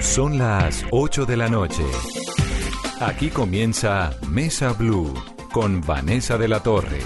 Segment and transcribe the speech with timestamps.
[0.00, 1.82] Son las 8 de la noche.
[3.00, 5.12] Aquí comienza Mesa Blue
[5.52, 6.98] con Vanessa de la Torre.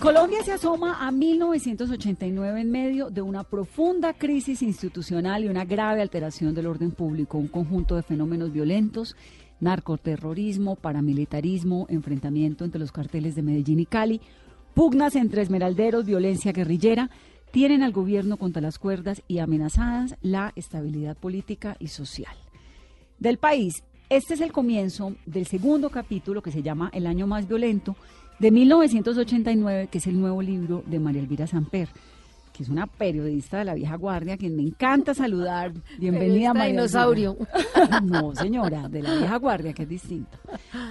[0.00, 6.00] Colombia se asoma a 1989 en medio de una profunda crisis institucional y una grave
[6.00, 9.16] alteración del orden público, un conjunto de fenómenos violentos,
[9.60, 14.20] narcoterrorismo, paramilitarismo, enfrentamiento entre los carteles de Medellín y Cali,
[14.74, 17.10] pugnas entre esmeralderos, violencia guerrillera,
[17.54, 22.34] tienen al gobierno contra las cuerdas y amenazadas la estabilidad política y social
[23.20, 23.84] del país.
[24.08, 27.94] Este es el comienzo del segundo capítulo que se llama El año más violento
[28.40, 31.88] de 1989, que es el nuevo libro de María Elvira Samper,
[32.52, 35.74] que es una periodista de la vieja guardia, a quien me encanta saludar.
[35.96, 36.72] Bienvenida, María.
[36.72, 37.36] dinosaurio.
[38.02, 40.40] No, señora, de la vieja guardia, que es distinta.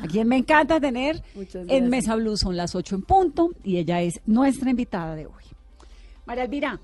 [0.02, 1.22] A quien me encanta tener
[1.68, 5.43] en Mesa Blue son las 8 en punto y ella es nuestra invitada de hoy.
[6.26, 6.80] María Elvira,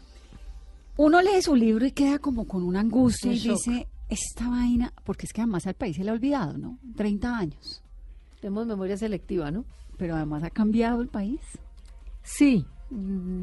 [0.98, 3.56] uno lee su libro y queda como con una angustia Un y shock.
[3.58, 6.78] dice, esta vaina, porque es que además al país se le ha olvidado, ¿no?
[6.96, 7.82] 30 años.
[8.42, 9.66] Tenemos memoria selectiva, ¿no?
[9.98, 11.40] Pero además ha cambiado el país.
[12.24, 12.66] Sí.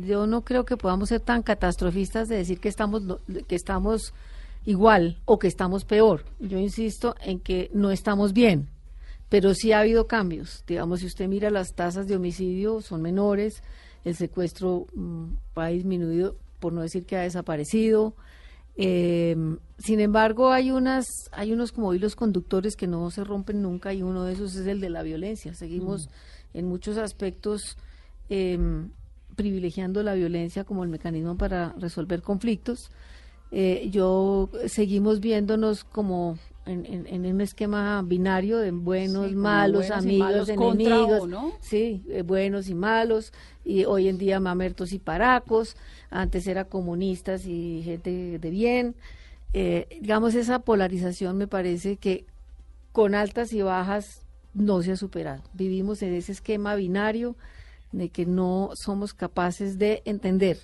[0.07, 3.03] Yo no creo que podamos ser tan catastrofistas de decir que estamos
[3.47, 4.13] que estamos
[4.65, 6.25] igual o que estamos peor.
[6.41, 8.69] Yo insisto en que no estamos bien,
[9.29, 10.65] pero sí ha habido cambios.
[10.67, 13.63] Digamos, si usted mira las tasas de homicidio son menores,
[14.07, 15.25] el secuestro mm,
[15.57, 18.15] ha disminuido, por no decir que ha desaparecido.
[18.77, 19.37] Eh,
[19.79, 24.03] sin embargo, hay unas, hay unos como hilos conductores que no se rompen nunca y
[24.03, 25.55] uno de esos es el de la violencia.
[25.55, 26.09] Seguimos
[26.55, 27.77] en muchos aspectos
[28.31, 28.57] eh,
[29.35, 32.93] privilegiando la violencia como el mecanismo para resolver conflictos.
[33.51, 39.87] Eh, yo seguimos viéndonos como en, en- en un esquema binario de buenos, Sí, malos,
[39.87, 41.53] buenos amigos, malos enemigos, o, ¿no?
[41.61, 43.33] sí, eh, buenos y malos,
[43.65, 45.77] y hoy en día mamertos y paracos,
[46.11, 48.95] antes era comunistas y gente de bien.
[49.53, 52.25] Eh, digamos, esa polarización me parece que
[52.93, 54.23] con altas y bajas
[54.55, 55.43] no se ha superado.
[55.53, 57.37] Vivimos en ese esquema binario
[57.93, 60.59] de que no somos capaces de entender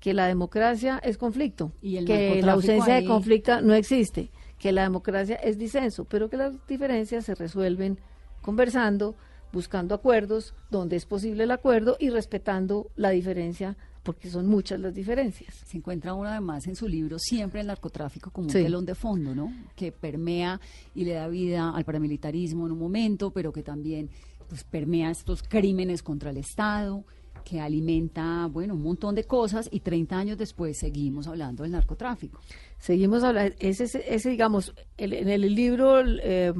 [0.00, 3.02] que la democracia es conflicto, Y el que la ausencia ahí.
[3.02, 7.98] de conflicto no existe, que la democracia es disenso, pero que las diferencias se resuelven
[8.42, 9.14] conversando,
[9.52, 14.94] buscando acuerdos, donde es posible el acuerdo y respetando la diferencia, porque son muchas las
[14.94, 15.54] diferencias.
[15.66, 18.58] Se encuentra uno además en su libro siempre el narcotráfico como Sí.
[18.58, 19.52] un telón de fondo, ¿no?
[19.76, 20.60] Que permea
[20.94, 24.10] y le da vida al paramilitarismo en un momento, pero que también
[24.48, 27.02] pues permea estos crímenes contra el Estado,
[27.44, 32.40] que alimenta, bueno, un montón de cosas y 30 años después seguimos hablando del narcotráfico.
[32.78, 36.52] Seguimos hablando, ese, ese, digamos, el- en el libro, eh,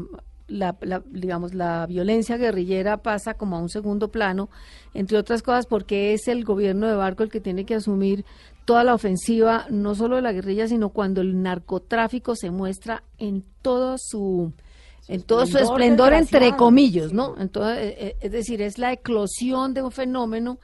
[0.47, 4.51] la, la- digamos, la violencia guerrillera pasa como a un segundo plano,
[4.93, 8.25] entre otras cosas porque es el gobierno de Barco el que tiene que asumir
[8.67, 13.43] toda la ofensiva, no solo de la guerrilla, sino cuando el narcotráfico se muestra en
[13.63, 14.53] todo su
[15.09, 17.35] en todo su esplendor entre comillas, ¿no?
[17.39, 20.59] Entonces, eh, eh, es decir, es la eclosión de un fenómeno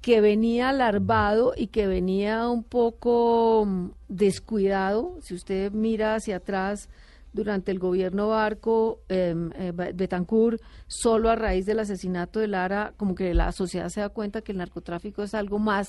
[0.00, 5.18] que venía larvado y que venía un poco mm, descuidado.
[5.22, 6.88] Si usted mira hacia atrás
[7.32, 13.14] durante el gobierno Barco, eh, eh, Betancourt, solo a raíz del asesinato de Lara, como
[13.14, 15.86] que la sociedad se da cuenta que el narcotráfico es algo más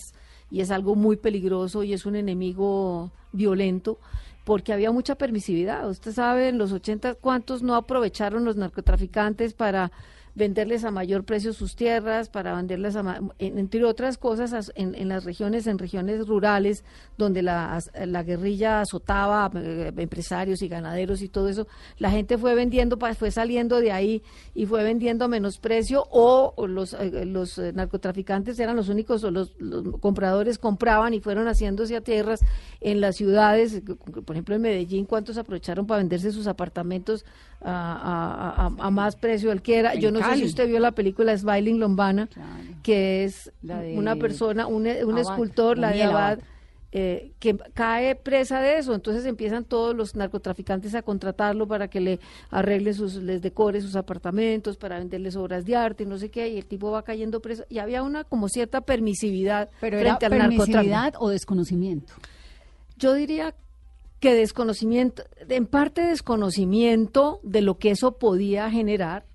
[0.51, 3.97] y es algo muy peligroso y es un enemigo violento
[4.43, 5.87] porque había mucha permisividad.
[5.89, 9.91] Usted sabe, en los 80, ¿cuántos no aprovecharon los narcotraficantes para
[10.33, 15.09] venderles a mayor precio sus tierras, para venderles, a entre otras cosas, as- en, en
[15.09, 16.83] las regiones, en regiones rurales,
[17.17, 21.67] donde la, la guerrilla azotaba eh, empresarios y ganaderos y todo eso,
[21.97, 24.21] la gente fue vendiendo, fue saliendo de ahí
[24.55, 29.23] y fue vendiendo a menos precio, o, los, eh, los eh, narcotraficantes eran los únicos,
[29.25, 29.53] o los,
[29.99, 32.39] compradores compraban y fueron haciéndose a tierras
[32.79, 33.81] en las ciudades,
[34.25, 37.25] por ejemplo en Medellín, ¿cuántos aprovecharon para venderse sus apartamentos
[37.61, 39.93] a, a- a- más precio del que era?
[39.95, 40.41] Yo no Cali.
[40.41, 42.49] si usted vio la película Smiling Lombana, Claro.
[42.83, 43.51] que es
[43.95, 46.39] una persona, un, un Abad, escultor, la de Abad, Abad.
[46.93, 48.93] eh, que cae presa de eso.
[48.93, 52.19] Entonces empiezan todos los narcotraficantes a contratarlo para que le
[52.49, 56.49] arregle sus, les decore sus apartamentos, para venderles obras de arte, y no sé qué,
[56.49, 57.63] y el tipo va cayendo preso.
[57.69, 60.65] Y había una como cierta permisividad Pero era frente al narcotráfico.
[60.73, 62.13] permisividad o desconocimiento.
[62.97, 63.55] Yo diría
[64.19, 69.25] que desconocimiento, en parte desconocimiento de lo que eso podía generar,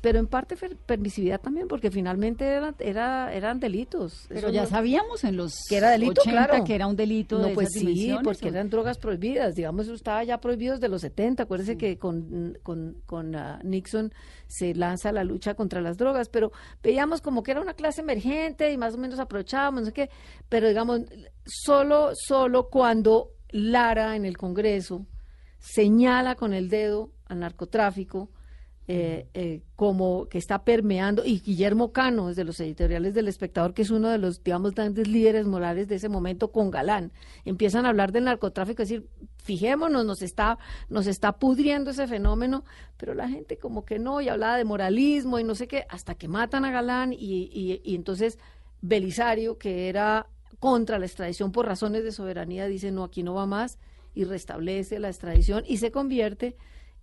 [0.00, 0.56] pero en parte
[0.86, 4.26] permisividad también, porque finalmente eran, era, eran delitos.
[4.28, 6.64] Pero Eso ya no- sabíamos en los que era delito, 80 claro.
[6.64, 9.54] que era un delito No, de pues sí, porque o- eran drogas prohibidas.
[9.56, 11.42] Digamos, eso estaba ya prohibido desde los 70.
[11.44, 14.12] Acuérdese que con, con, con ah, Nixon
[14.46, 16.52] se lanza la lucha contra las drogas, pero
[16.82, 20.10] veíamos como que era una clase emergente y más o menos aprovechábamos, no sé qué.
[20.48, 21.00] Pero digamos,
[21.44, 25.06] solo, solo cuando Lara en el Congreso
[25.58, 28.30] señala con el dedo al narcotráfico,
[28.88, 33.82] eh, eh, como que está permeando, y Guillermo Cano, desde los editoriales del espectador, que
[33.82, 37.12] es uno de los, digamos, grandes líderes morales de ese momento con Galán,
[37.44, 42.64] empiezan a hablar del narcotráfico, es decir, fijémonos, nos está, nos está pudriendo ese fenómeno,
[42.96, 46.14] pero la gente como que no, y hablaba de moralismo y no sé qué, hasta
[46.14, 48.38] que matan a Galán, y, y, y entonces
[48.82, 50.28] Belisario, que era
[50.60, 53.78] contra la extradición por razones de soberanía, dice, no, aquí no va más,
[54.14, 56.56] y restablece la extradición, y se convierte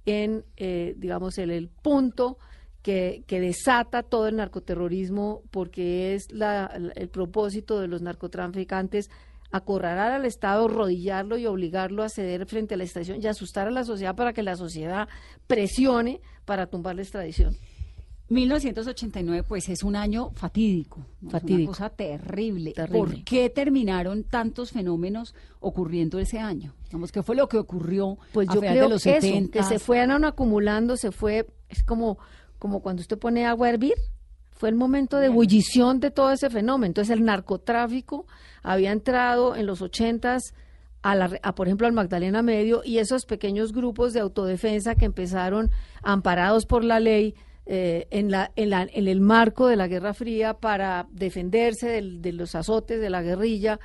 [0.05, 2.37] en, eh, digamos, el, el punto
[2.81, 6.65] que, que desata todo el narcoterrorismo, porque es la,
[6.95, 9.09] el propósito de los narcotraficantes
[9.53, 13.71] acorralar al Estado, rodillarlo y obligarlo a ceder frente a la extradición y asustar a
[13.71, 15.07] la sociedad para que la sociedad
[15.45, 17.55] presione para tumbar la extradición.
[18.29, 21.27] 1989 pues es un año fatídico, ¿no?
[21.27, 21.59] Es Fatídico.
[21.61, 22.71] una cosa terrible.
[22.71, 22.97] Terrible.
[22.99, 26.73] ¿Por qué terminaron tantos fenómenos ocurriendo ese año?
[26.85, 29.51] Digamos, ¿qué fue lo que ocurrió Pues a yo creo de los que eso, 70?
[29.59, 32.17] que se fueron acumulando, se fue, es como,
[32.59, 33.95] como cuando usted pone agua a hervir,
[34.51, 36.87] fue el momento de ebullición de todo ese fenómeno.
[36.87, 38.25] Entonces el narcotráfico
[38.61, 40.53] había entrado en los ochentas
[41.01, 45.03] a, la, a, por ejemplo, al Magdalena Medio y esos pequeños grupos de autodefensa que
[45.05, 45.69] empezaron
[46.01, 50.13] amparados por la ley eh, en, la, en, la, en el marco de la Guerra
[50.13, 53.79] Fría para defenderse del- de los azotes de la guerrilla,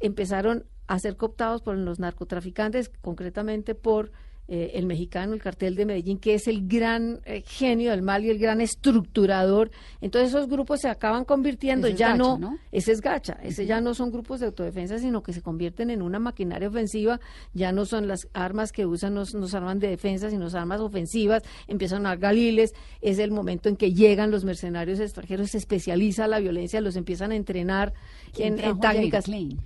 [0.00, 4.10] empezaron a ser cooptados por los narcotraficantes, concretamente por
[4.48, 8.24] eh, el mexicano, el cartel de Medellín, que es el gran eh, genio del mal
[8.24, 9.70] y el gran estructurador.
[10.00, 12.58] Entonces esos grupos se acaban convirtiendo, Ese ya gacha, no, ¿no?
[12.72, 16.02] ese es gacha, ese ya no son grupos de autodefensa, sino que se convierten en
[16.02, 17.20] una maquinaria ofensiva,
[17.52, 20.80] ya no son las armas que usan, no, no son armas de defensa, sino armas
[20.80, 25.58] ofensivas, empiezan a dar galiles, es el momento en que llegan los mercenarios extranjeros, se
[25.58, 27.92] especializa la violencia, los empiezan a entrenar
[28.32, 29.24] ¿Quién en, en a Jair tácticas.
[29.26, 29.58] Klein?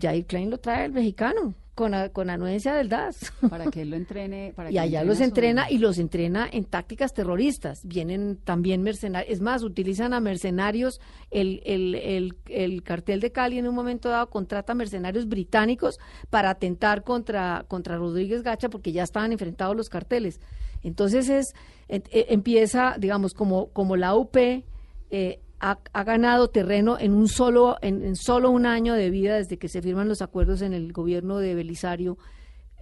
[0.00, 3.32] Jair Klein lo trae el mexicano, con, a- con anuencia del DAS.
[3.50, 4.52] para que él lo entrene.
[4.54, 7.80] Para Y que allá los entrena y los entrena en tácticas terroristas.
[7.84, 9.32] Vienen también mercenarios.
[9.32, 11.00] Es más, utilizan a mercenarios.
[11.30, 15.98] El, el, el, el cartel de Cali en un momento dado contrata mercenarios británicos
[16.30, 20.40] para atentar contra, contra Rodríguez Gacha porque ya estaban enfrentados los carteles.
[20.82, 21.54] Entonces es
[21.88, 27.76] eh, empieza, digamos, como, como la UP eh, ha, ha ganado terreno en un solo,
[27.80, 31.38] en, solo un año de vida desde que se firman los acuerdos en el gobierno
[31.38, 32.18] de Belisario,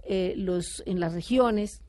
[0.05, 1.82] eh, los, en las regiones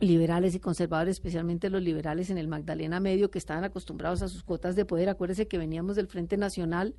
[0.00, 4.42] liberales y conservadores, especialmente los liberales en el Magdalena Medio, que estaban acostumbrados a sus
[4.42, 5.08] cuotas de poder.
[5.08, 6.94] Acuérdese que veníamos del Frente Nacional,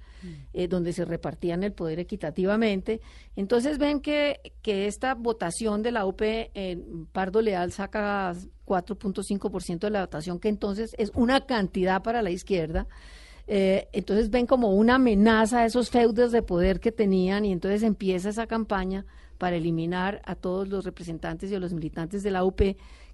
[0.53, 3.01] eh, donde se repartían el poder equitativamente.
[3.35, 8.33] Entonces ven que, que esta votación de la UP en Pardo Leal saca
[8.65, 12.87] 4.5% de la votación, que entonces es una cantidad para la izquierda.
[13.47, 17.83] Eh, entonces ven como una amenaza a esos feudos de poder que tenían y entonces
[17.83, 19.05] empieza esa campaña
[19.41, 22.61] para eliminar a todos los representantes y a los militantes de la UP,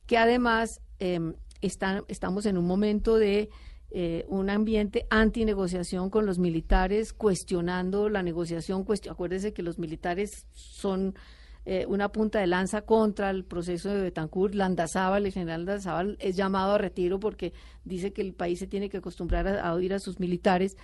[0.05, 1.21] que además eh,
[1.61, 3.49] están, estamos en un momento de
[3.91, 8.83] eh, un ambiente antinegociación con los militares, cuestionando la negociación.
[8.83, 11.15] Cuestion Acuérdese que los militares son
[11.63, 14.53] eh, una punta de lanza contra el proceso de Betancourt.
[14.53, 17.53] Landazábal, el general Landazábal, es llamado a retiro porque
[17.85, 20.75] dice que el país se tiene que acostumbrar a oír a sus militares.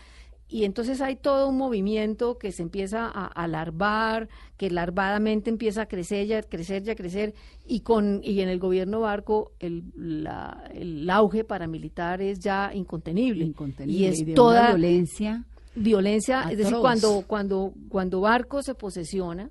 [0.53, 5.81] Y entonces hay todo un movimiento que se empieza a, a larvar, que larvadamente empieza
[5.81, 7.33] a crecer y a crecer y a crecer,
[7.65, 13.45] y, con, y en el gobierno Barco el, la- el auge paramilitar es ya incontenible.
[13.45, 15.43] Incontenible, Y es de una toda violencia.
[15.73, 19.49] violencia, es decir, cuando, cuando, cuando Barco se posesiona,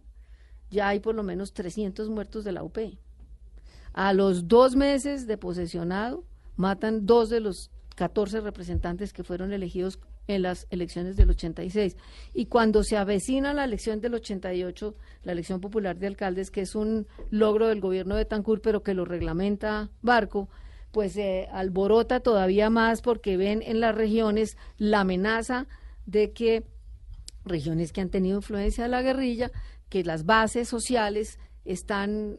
[0.70, 2.78] ya hay por lo menos 300 muertos de la UP.
[3.92, 6.22] A los dos meses de posesionado,
[6.54, 11.96] matan dos de los 14 representantes que fueron elegidos en las elecciones del 86.
[12.34, 16.74] Y cuando se avecina la elección del 88, la elección popular de alcaldes, que es
[16.74, 20.48] un logro del gobierno de Tancur, pero que lo reglamenta Barco,
[20.90, 25.66] pues se alborota todavía más porque ven en las regiones la amenaza
[26.06, 26.64] de que
[27.44, 29.50] regiones que han tenido influencia de la guerrilla,
[29.88, 32.36] que las bases sociales están,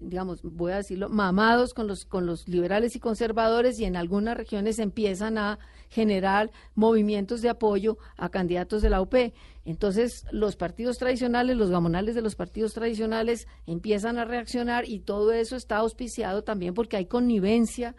[0.00, 4.36] digamos, voy a decirlo, mamados con los, con los liberales y conservadores y en algunas
[4.36, 9.14] regiones empiezan a generar movimientos de apoyo a candidatos de la UP.
[9.64, 15.32] Entonces, los partidos tradicionales, los gamonales de los partidos tradicionales empiezan a reaccionar y todo
[15.32, 17.94] eso está auspiciado también porque hay connivencia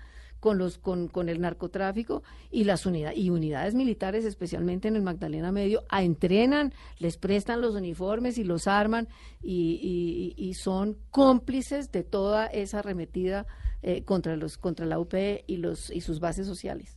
[0.46, 2.22] con los con, con el narcotráfico
[2.52, 7.62] y las unidades y unidades militares especialmente en el Magdalena Medio a, entrenan les prestan
[7.62, 9.08] los uniformes y los arman
[9.42, 13.48] y, y, son cómplices de toda esa arremetida
[13.82, 15.16] eh, contra los contra la UP
[15.48, 16.96] y los y sus bases sociales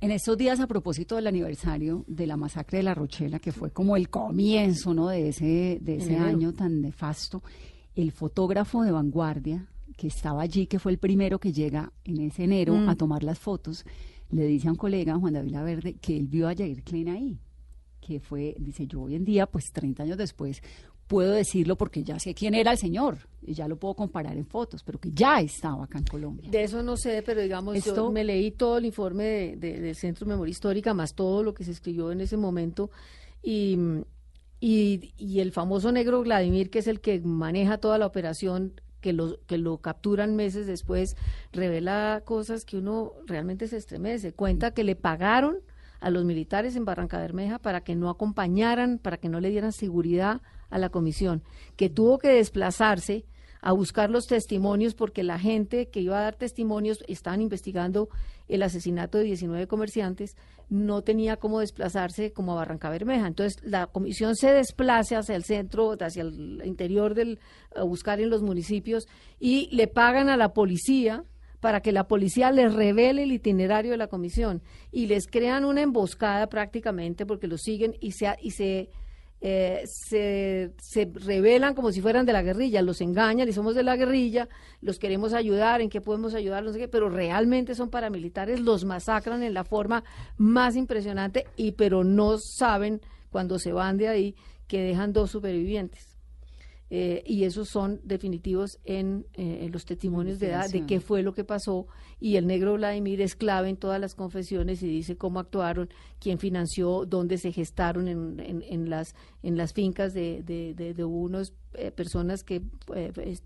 [0.00, 3.70] en estos días, a propósito del aniversario de la masacre de La Rochela, que fue
[3.70, 5.08] como el comienzo ¿no?
[5.08, 7.42] de ese, de ese año tan nefasto,
[7.96, 9.66] el fotógrafo de vanguardia,
[9.98, 12.96] que estaba allí, que fue el primero que llega en ese enero a mm.
[12.96, 13.84] tomar las fotos,
[14.30, 17.40] le dice a un colega, Juan David Verde, que él vio a Jair Klein ahí,
[18.00, 20.62] que fue, dice, yo hoy en día, pues 30 años después,
[21.08, 24.46] puedo decirlo porque ya sé quién era el señor, y ya lo puedo comparar en
[24.46, 26.48] fotos, pero que ya estaba acá en Colombia.
[26.48, 30.30] De eso no sé, pero digamos, yo me leí todo el informe del Centro de
[30.30, 32.92] Memoria Histórica, más todo lo que se escribió en ese momento,
[33.42, 33.76] y,
[34.60, 39.12] y, y el famoso negro Vladimir, que es el que maneja toda la operación, que
[39.12, 41.16] lo, que lo capturan meses después,
[41.52, 44.32] revela cosas que uno realmente se estremece.
[44.32, 45.58] Cuenta que le pagaron
[46.00, 49.72] a los militares en Barranca Bermeja para que no acompañaran, para que no le dieran
[49.72, 50.40] seguridad
[50.70, 51.42] a la comisión,
[51.76, 53.24] que tuvo que desplazarse
[53.60, 58.08] a buscar los testimonios porque la gente que iba a dar testimonios estaban investigando
[58.48, 60.36] el asesinato de 19 comerciantes,
[60.70, 63.26] no tenía cómo desplazarse como a Barranca Bermeja.
[63.26, 67.38] Entonces la comisión se desplaza hacia el centro, hacia el interior del,
[67.74, 69.06] a buscar en los municipios
[69.38, 71.24] y le pagan a la policía
[71.60, 74.62] para que la policía les revele el itinerario de la comisión
[74.92, 78.90] y les crean una emboscada prácticamente porque lo siguen y se, y se
[79.40, 83.82] eh, se, se revelan como si fueran de la guerrilla, los engañan y somos de
[83.82, 84.48] la guerrilla,
[84.80, 88.84] los queremos ayudar, en qué podemos ayudar, no sé qué, pero realmente son paramilitares, los
[88.84, 90.02] masacran en la forma
[90.36, 94.34] más impresionante y pero no saben cuando se van de ahí
[94.66, 96.07] que dejan dos supervivientes.
[96.90, 101.34] Eh, y esos son definitivos en, eh, los testimonios de edad de qué fue lo
[101.34, 101.86] que pasó
[102.18, 106.38] y el negro Vladimir es clave en todas las confesiones y dice cómo actuaron, quién
[106.38, 111.90] financió, dónde se gestaron en, en, las en las fincas de, de, de, unas eh,
[111.90, 112.62] personas que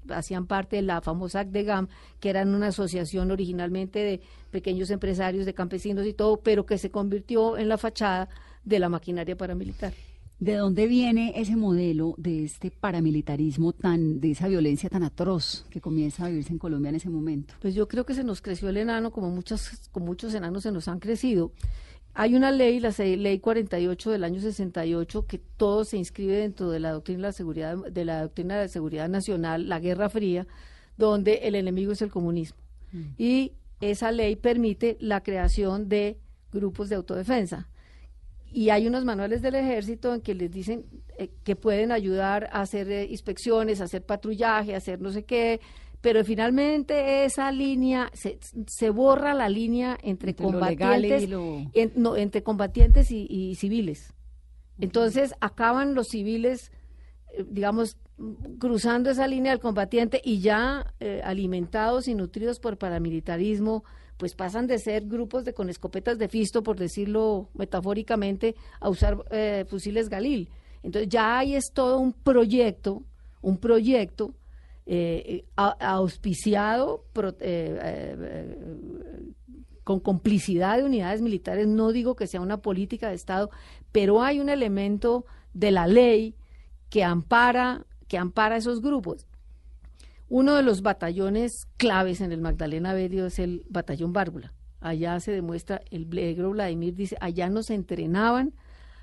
[0.09, 1.89] hacían parte de la famosa ACDEGAM,
[2.21, 4.21] que eran una asociación originalmente de
[4.53, 8.29] pequeños empresarios, de campesinos y todo, pero que se convirtió en la fachada
[8.65, 9.93] de la maquinaria paramilitar.
[10.43, 15.81] ¿De dónde viene ese modelo de este paramilitarismo tan, de esa violencia tan atroz que
[15.81, 17.55] comienza a vivirse en Colombia en ese momento?
[17.61, 20.73] Pues yo creo que se nos creció el enano, como muchos, como muchos enanos se
[20.73, 21.53] nos han crecido.
[22.13, 26.81] Hay una ley, la ley 48 del año 68, que todo se inscribe dentro de
[26.81, 30.49] la doctrina de la seguridad, de la doctrina de seguridad nacional, la Guerra Fría,
[30.99, 32.59] donde el enemigo es el comunismo.
[32.91, 33.03] Mm.
[33.17, 36.19] Y esa ley permite la creación de
[36.51, 37.69] grupos de autodefensa
[38.53, 40.85] y hay unos manuales del ejército en que les dicen
[41.19, 45.25] eh, que pueden ayudar a hacer eh, inspecciones, a hacer patrullaje, a hacer no sé
[45.25, 45.61] qué,
[46.01, 51.29] pero finalmente esa línea se, se borra la línea entre, combatientes
[51.97, 54.13] no, entre combatientes y, civiles.
[54.79, 56.73] Entonces acaban los civiles,
[57.33, 57.97] eh, digamos,
[58.59, 60.95] cruzando esa línea del combatiente y ya
[61.25, 63.85] alimentados y nutridos por paramilitarismo,
[64.23, 69.19] pues pasan de ser grupos de con escopetas de fisto, por decirlo metafóricamente, a usar
[69.33, 70.49] eh, fusiles Galil.
[70.85, 73.02] Entonces ya ahí es todo un proyecto,
[73.41, 74.33] un proyecto
[74.87, 77.05] eh, auspiciado
[77.41, 78.57] eh,
[79.83, 81.67] con complicidad de unidades militares.
[81.67, 83.50] No digo que sea una política de Estado,
[83.91, 86.37] pero hay un elemento de la ley
[86.91, 89.26] que ampara que ampara esos grupos.
[90.35, 94.55] Uno de los batallones claves en el Magdalena Medio es el batallón Bárbula.
[94.81, 98.55] Allá se demuestra, el negro Vladimir dice, allá nos entrenaban,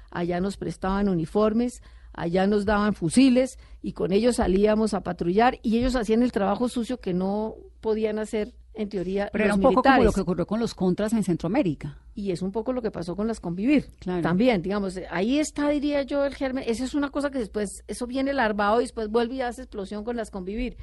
[0.10, 1.84] allá nos prestaban uniformes,
[2.14, 6.68] allá nos daban fusiles y con ellos salíamos a patrullar y ellos hacían el trabajo
[6.68, 9.30] sucio que no podían hacer en teoría.
[9.32, 12.00] Pero era un poco como lo que ocurrió con los contras en Centroamérica.
[12.16, 13.86] Y es un poco lo que pasó con las convivir.
[14.24, 16.64] También, digamos, ahí está, diría yo, el germen.
[16.66, 20.04] Esa es una cosa que después, eso viene larvado y después vuelve y hace explosión
[20.04, 20.76] con las convivir.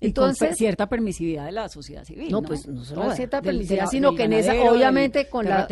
[0.00, 2.30] Entonces, cierta permisividad de la sociedad civil.
[2.30, 5.66] No, pues no solo cierta permisividad, sino que en esa, obviamente con la,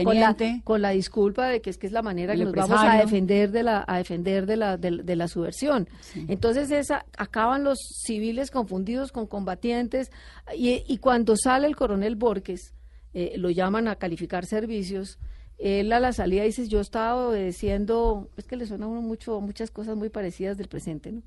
[0.64, 3.50] con la, disculpa de que es que es la manera que nos vamos a defender
[3.50, 5.88] de la, a defender de la, de, la subversión.
[6.28, 10.10] Entonces esa, acaban los civiles confundidos con combatientes
[10.56, 12.74] y, y cuando sale el coronel Borges,
[13.14, 15.18] eh, lo llaman a calificar servicios,
[15.58, 19.40] él a la salida dice, yo estaba obedeciendo, es que le suena a uno mucho,
[19.40, 21.22] muchas cosas muy parecidas del presente, ¿no?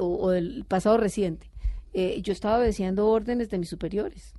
[0.00, 1.50] o, del pasado reciente
[1.92, 4.34] eh, yo estaba obedeciendo órdenes de mis superiores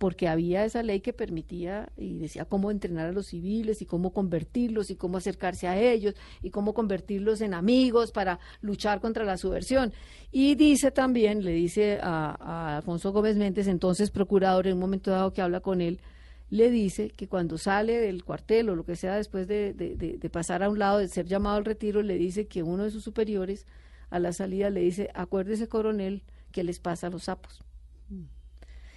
[0.00, 4.14] porque había esa ley que permitía y decía cómo entrenar a los civiles y cómo
[4.14, 9.36] convertirlos y cómo acercarse a ellos y cómo convertirlos en amigos para luchar contra la
[9.36, 9.92] subversión.
[10.32, 15.10] Y dice también, le dice a, a Alfonso Gómez Méndez, entonces procurador, en un momento
[15.10, 16.00] dado que habla con él,
[16.48, 20.16] le dice que cuando sale del cuartel o lo que sea después de, de, de,
[20.16, 22.90] de pasar a un lado, de ser llamado al retiro, le dice que uno de
[22.90, 23.66] sus superiores
[24.08, 26.22] a la salida le dice, acuérdese coronel,
[26.52, 27.62] que les pasa a los sapos.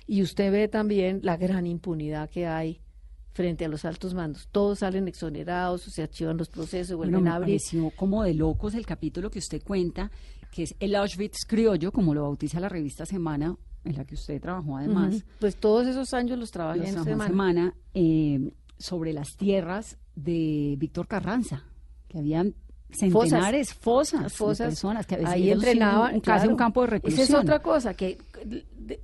[0.05, 2.81] Y usted ve también la gran impunidad que hay
[3.31, 4.47] frente a los altos mandos.
[4.51, 7.55] Todos salen exonerados, se archivan los procesos, Bueno, vuelven me a abrir.
[7.57, 10.11] pareció como de locos el capítulo que usted cuenta,
[10.51, 13.55] que es el Auschwitz criollo, como lo bautiza la revista Semana,
[13.85, 15.15] en la que usted trabajó además.
[15.15, 15.23] Ujú.
[15.39, 17.27] Pues todos esos años los trabajé los en semana.
[17.29, 21.63] Semana, eh, sobre las tierras de Víctor Carranza,
[22.09, 22.55] que habían
[22.93, 27.23] centenares fosas, fosas, personas que ellos sí, entrenaban un- casi un campo de reclusión.
[27.23, 28.17] Esa es otra cosa que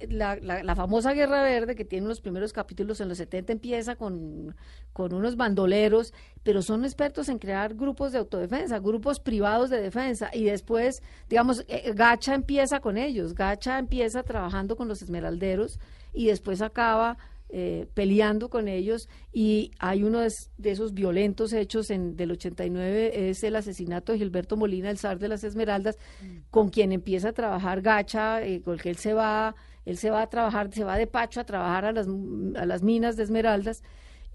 [0.09, 3.95] la, la- la famosa guerra verde que tiene los primeros capítulos en los 70 empieza
[3.95, 4.55] con,
[4.93, 10.29] con unos bandoleros pero son expertos en crear grupos de autodefensa grupos privados de defensa
[10.33, 15.79] y después digamos eh, Gacha empieza con ellos Gacha empieza trabajando con los esmeralderos
[16.13, 17.17] y después acaba
[17.51, 23.29] eh, peleando con ellos y hay uno de, de esos violentos hechos en, del 89
[23.29, 25.97] es el asesinato de Gilberto Molina, el zar de las Esmeraldas,
[26.51, 30.11] con quien empieza a trabajar Gacha, eh, con el que él se va, él se
[30.11, 32.07] va a trabajar, se va de Pacho a trabajar a las,
[32.55, 33.81] a las minas de Esmeraldas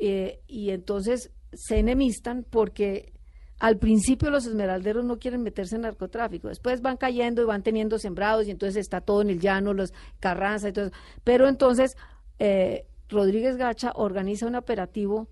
[0.01, 3.13] eh, y entonces se enemistan porque
[3.61, 8.01] al principio los esmeralderos no quieren meterse en narcotráfico, después van cayendo y van teniendo
[8.01, 10.97] sembrados y entonces está todo en el llano, los Carranza y todo eso.
[11.23, 11.97] Pero entonces
[12.41, 15.29] eh, Rodríguez Gacha organiza un operativo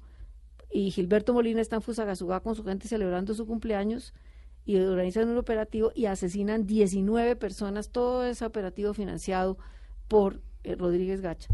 [0.71, 4.15] y Gilberto Molina está en Fusagasugá con su gente celebrando su cumpleaños
[4.65, 9.59] y organizan un operativo y asesinan 19 personas, todo ese operativo financiado
[10.09, 11.49] por eh, Rodríguez Gacha.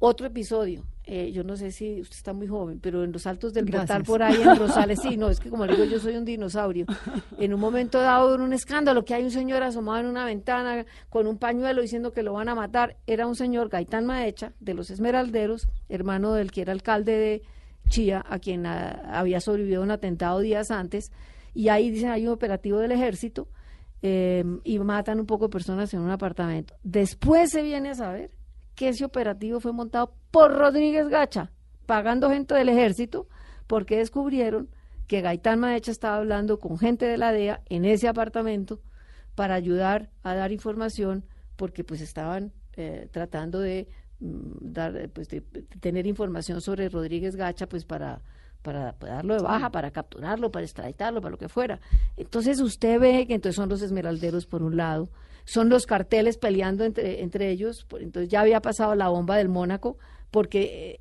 [0.00, 3.54] Otro episodio, eh, yo no sé si usted está muy joven, pero en los altos
[3.54, 6.16] del portal por ahí en Rosales, sí, no, es que como le digo, yo soy
[6.16, 6.84] un dinosaurio.
[7.38, 10.84] En un momento dado, en un escándalo, que hay un señor asomado en una ventana
[11.08, 14.74] con un pañuelo diciendo que lo van a matar, era un señor Gaitán Maecha, de
[14.74, 17.42] los Esmeralderos, hermano del que era alcalde de
[17.88, 21.10] Chía, a quien ah, había sobrevivido un atentado días antes,
[21.54, 23.48] y ahí dicen hay un operativo del ejército
[24.02, 26.74] eh, y matan un poco de personas en un apartamento.
[26.82, 28.30] Después se viene a saber
[28.78, 31.50] que ese operativo fue montado por Rodríguez Gacha,
[31.84, 33.26] pagando gente del ejército,
[33.66, 34.70] porque descubrieron
[35.08, 38.80] que Gaitán Maecha estaba hablando con gente de la DEA en ese apartamento
[39.34, 41.24] para ayudar a dar información,
[41.56, 43.88] porque pues estaban eh, tratando de
[44.20, 45.40] mm, dar, pues de
[45.80, 48.22] tener información sobre Rodríguez Gacha, pues para
[48.62, 51.80] para darlo de baja, para capturarlo, para extraditarlo, para lo que fuera.
[52.16, 55.08] Entonces usted ve que entonces son los esmeralderos por un lado,
[55.50, 59.96] son los carteles peleando entre, entre ellos, entonces ya había pasado la bomba del Mónaco,
[60.30, 61.00] porque eh,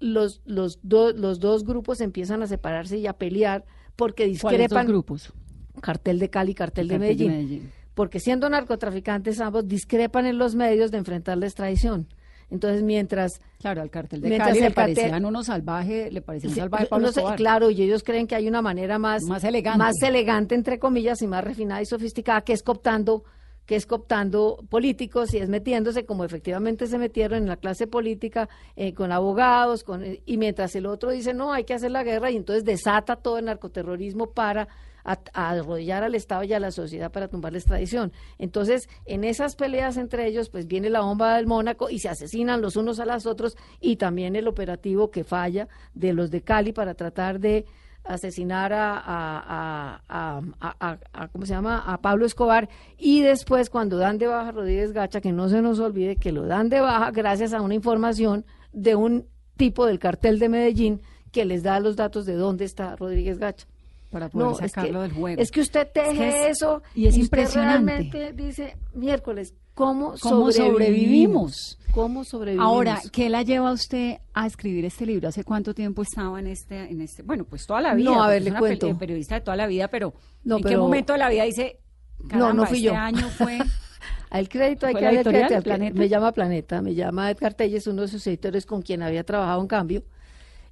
[0.00, 4.68] los, los, do- los dos grupos empiezan a separarse y a pelear porque ¿Cuáles dos
[4.68, 5.32] discrepan grupos?
[5.80, 10.90] cartel de Cali, cartel, de, Cartel Medellín, porque siendo narcotraficantes ambos discrepan en los medios
[10.90, 12.08] de enfrentar la extradición.
[12.50, 16.48] Entonces, mientras Claro, al cartel de Cali le el cartel- parecían unos salvajes, le parecía
[16.48, 17.36] un Sí, salvaje no Pablo sé, Escobar.
[17.36, 19.78] claro, y ellos creen que hay una manera más, Más elegante.
[19.78, 23.22] más elegante, entre comillas, y más refinada y sofisticada, que es cooptando,
[23.70, 28.48] que es cooptando políticos y es metiéndose, como efectivamente se metieron en la clase política,
[28.74, 32.32] eh, con abogados, con, y mientras el otro dice, no, hay que hacer la guerra,
[32.32, 34.66] y entonces desata todo el narcoterrorismo para
[35.04, 38.10] a, arrodillar al Estado y a la sociedad para tumbar la extradición.
[38.38, 42.60] Entonces, en esas peleas entre ellos, pues viene la bomba del Mónaco y se asesinan
[42.60, 46.72] los unos a los otros y también el operativo que falla de los de Cali
[46.72, 47.66] para tratar de
[48.04, 51.78] asesinar a, a, a, a- ¿cómo se llama?
[51.86, 55.62] a Pablo Escobar y después cuando dan de baja a Rodríguez Gacha, que no se
[55.62, 59.98] nos olvide que lo dan de baja gracias a una información de un tipo del
[59.98, 61.00] cartel de Medellín
[61.32, 63.66] que les da los datos de dónde está Rodríguez Gacha.
[64.10, 65.40] para poder No, es que, sacarlo del juego.
[65.40, 67.92] es que usted teje Es que es- eso y es usted impresionante.
[67.92, 71.78] realmente dice, miércoles, ¿cómo, ¿Cómo sobrevivimos?
[71.92, 72.66] ¿Cómo sobrevivimos?
[72.66, 75.28] Ahora, ¿qué la lleva a usted a escribir este libro?
[75.28, 77.22] ¿Hace cuánto tiempo estaba en este, en este?
[77.22, 78.10] Bueno, pues toda la vida.
[78.10, 78.88] No, a ver, le una cuento.
[78.88, 81.78] pe- periodista de toda la vida, pero No, ¿en qué momento de la vida dice?
[82.20, 82.94] No, Caramba, no fui este yo.
[82.96, 83.58] año fue.
[84.30, 85.98] Al crédito hay ¿Fue que darle crédito al Planeta?
[85.98, 89.60] Me llama Planeta, me llama Edgar Telles, uno de sus editores con quien había trabajado
[89.60, 90.04] en cambio,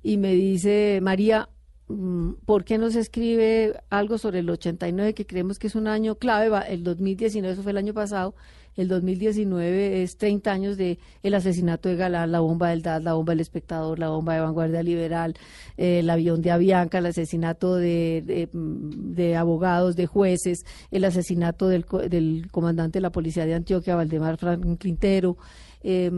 [0.01, 1.49] y me dice, María,
[1.89, 5.89] mm, ¿por qué no se escribe algo sobre el 89 que creemos que es un
[5.89, 6.49] año clave?
[6.51, 8.37] Va- El 2019, eso fue el año pasado,
[8.79, 13.15] el 2019 es 30 años de el asesinato de Galán, la bomba del DAD, la
[13.15, 15.35] bomba del espectador, la bomba de vanguardia liberal,
[15.77, 21.85] eh, el avión de Avianca, el asesinato de, de, abogados, de jueces, el asesinato del,
[22.09, 25.37] del comandante de la policía de Antioquia, Valdemar Franklin Quintero.
[25.83, 26.11] Eh,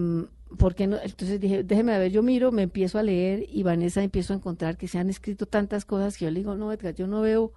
[0.58, 0.96] porque no?
[1.02, 4.76] Entonces dije, déjeme ver, yo miro, me empiezo a leer y Vanessa empiezo a encontrar
[4.76, 7.52] que se han escrito tantas cosas que yo le digo, no, Edgar, yo no veo,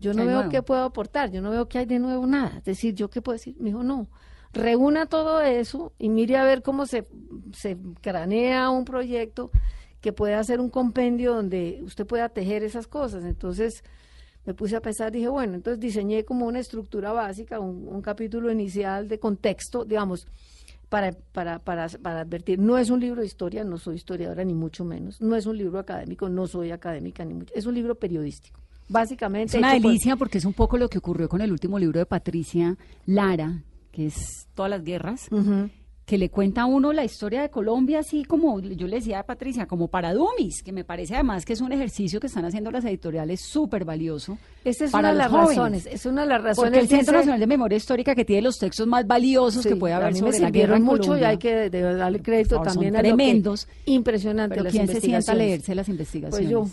[0.00, 2.58] yo no veo qué puedo aportar, yo no veo que hay de nuevo nada.
[2.58, 3.54] Es decir, ¿yo qué puedo decir?
[3.58, 4.08] Me dijo, no,
[4.52, 7.06] reúna todo eso y mire a ver cómo se,
[7.52, 9.50] se cranea un proyecto
[10.00, 13.24] que pueda hacer un compendio donde usted pueda tejer esas cosas.
[13.24, 13.84] Entonces
[14.46, 18.50] me puse a pensar, dije, bueno, entonces diseñé como una estructura básica, un, un capítulo
[18.50, 20.26] inicial de contexto, digamos,
[20.88, 24.54] para, para, para, para advertir, no es un libro de historia, no soy historiadora ni
[24.54, 27.94] mucho menos, no es un libro académico, no soy académica ni mucho, es un libro
[27.94, 28.60] periodístico.
[28.90, 29.56] Básicamente.
[29.56, 32.06] Es una delicia porque es un poco lo que ocurrió con el último libro de
[32.06, 32.76] Patricia
[33.06, 35.28] Lara, que es Todas las Guerras
[36.10, 39.22] que le cuenta a uno la historia de Colombia, así como yo le decía a
[39.22, 42.72] Patricia, como para dummies, que me parece además que es un ejercicio que están haciendo
[42.72, 44.36] las editoriales súper valioso.
[44.64, 46.70] Esa es una de las razones, es una de las razones.
[46.72, 49.94] Porque el Centro Nacional de Memoria Histórica que tiene los textos más valiosos que puede
[49.94, 53.68] haber sobre la guerra mucho y hay que darle crédito también a tremendos.
[53.86, 56.50] impresionante Pero ¿quién se sienta a leerse las investigaciones?
[56.50, 56.66] Pues yo.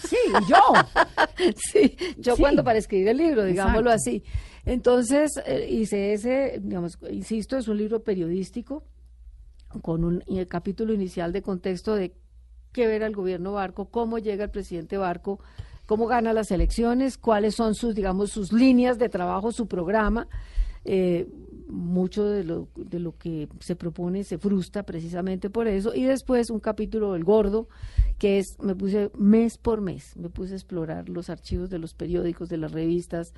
[0.08, 0.16] sí,
[0.48, 1.54] yo.
[1.54, 4.24] sí, yo cuando para escribir el libro, digámoslo así.
[4.64, 8.84] Entonces eh, ese, digamos, insisto, es un libro periodístico
[9.82, 12.12] con un capítulo inicial de contexto de
[12.72, 15.40] qué ver al gobierno Barco, cómo llega el presidente Barco,
[15.86, 20.28] cómo gana las elecciones, cuáles son sus, digamos, sus líneas de trabajo, su programa.
[20.84, 21.28] Eh,
[21.70, 25.94] mucho de lo, de lo que se propone se frustra precisamente por eso.
[25.94, 27.68] Y después un capítulo del gordo,
[28.18, 31.94] que es, me puse mes por mes, me puse a explorar los archivos de los
[31.94, 33.34] periódicos, de las revistas,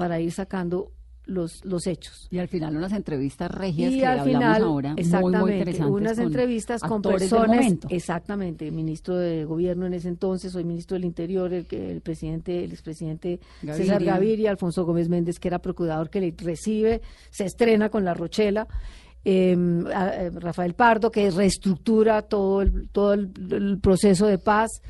[0.00, 0.92] para ir sacando
[1.26, 2.26] los, los hechos.
[2.30, 5.94] Y al final unas entrevistas regias que al final, ahora, exactamente, muy, interesantes.
[5.94, 11.04] Unas entrevistas con personas, exactamente, el ministro de gobierno en ese entonces, hoy ministro del
[11.04, 16.22] Interior, el, el presidente, el expresidente César Gaviria, Alfonso Gómez Méndez, que era procurador que
[16.22, 18.66] le recibe, se estrena con la Rochela,
[19.24, 24.80] eh, Rafael Pardo, que reestructura todo el, todo el proceso de paz,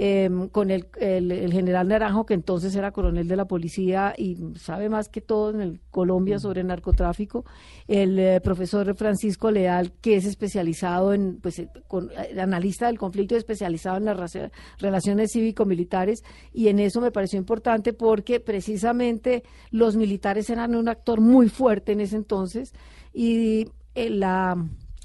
[0.00, 4.88] Em, con el, el, general Naranjo, que entonces era coronel de la policía y sabe
[4.88, 6.38] más que todo en el Colombia mm.
[6.38, 7.44] sobre narcotráfico,
[7.88, 13.34] el eh, profesor Francisco Leal, que es especializado en, pues, eh, con, analista del conflicto
[13.34, 14.38] y especializado en las
[14.78, 16.22] relaciones cívico-militares,
[16.52, 21.90] y en eso me pareció importante porque precisamente los militares eran un actor muy fuerte
[21.90, 22.72] en ese entonces
[23.12, 23.66] y
[24.10, 24.56] la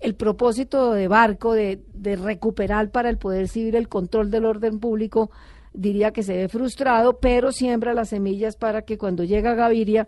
[0.04, 1.80] el propósito de Barco de,
[2.22, 5.32] recuperar para el Poder Civil el control del orden público,
[5.74, 10.06] diría que se ve frustrado, pero siembra las semillas para que cuando llega Gaviria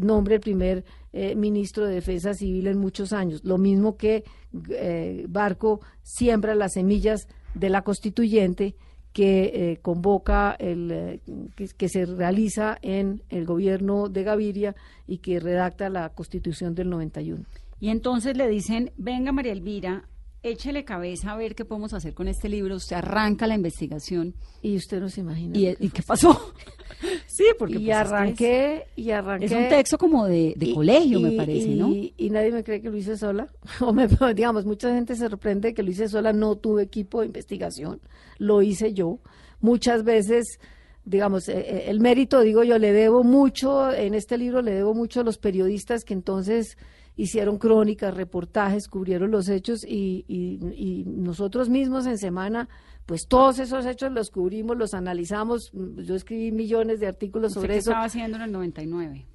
[0.00, 3.44] nombre el primer eh, ministro de Defensa Civil en muchos años.
[3.44, 4.24] Lo mismo que
[4.70, 8.74] eh, Barco siembra las semillas de la constituyente
[9.12, 11.20] que eh, convoca, el,
[11.54, 14.74] que, que, se realiza en el gobierno de Gaviria
[15.06, 17.44] y que redacta la constitución del 91.
[17.78, 20.08] Y entonces le dicen, venga María Elvira,
[20.42, 22.76] échele cabeza a ver qué podemos hacer con este libro.
[22.76, 24.34] Usted arranca la investigación.
[24.62, 25.58] Y usted no se imagina.
[25.58, 26.52] ¿Y, qué pasó?
[27.26, 27.74] sí, porque...
[27.74, 29.46] Y pues, arranqué, es, y arranqué...
[29.46, 31.92] Es un texto como de, colegio, me parece, ¿no?
[31.92, 33.48] Y nadie me cree que lo hice sola.
[33.80, 36.32] O me, digamos, mucha gente se sorprende que lo hice sola.
[36.32, 38.00] No tuve equipo de investigación.
[38.38, 39.18] Lo hice yo.
[39.60, 40.58] Muchas veces
[41.04, 44.92] digamos, eh, eh, el mérito, digo yo, le debo mucho, en este libro le debo
[44.92, 46.76] mucho a los periodistas que entonces
[47.16, 52.68] hicieron crónicas, reportajes, cubrieron los hechos y, y, nosotros mismos en semana,
[53.06, 55.72] pues todos esos hechos los cubrimos, los analizamos.
[55.72, 57.90] Yo escribí millones de artículos sobre qué eso.
[57.90, 59.26] estaba haciendo en el 99?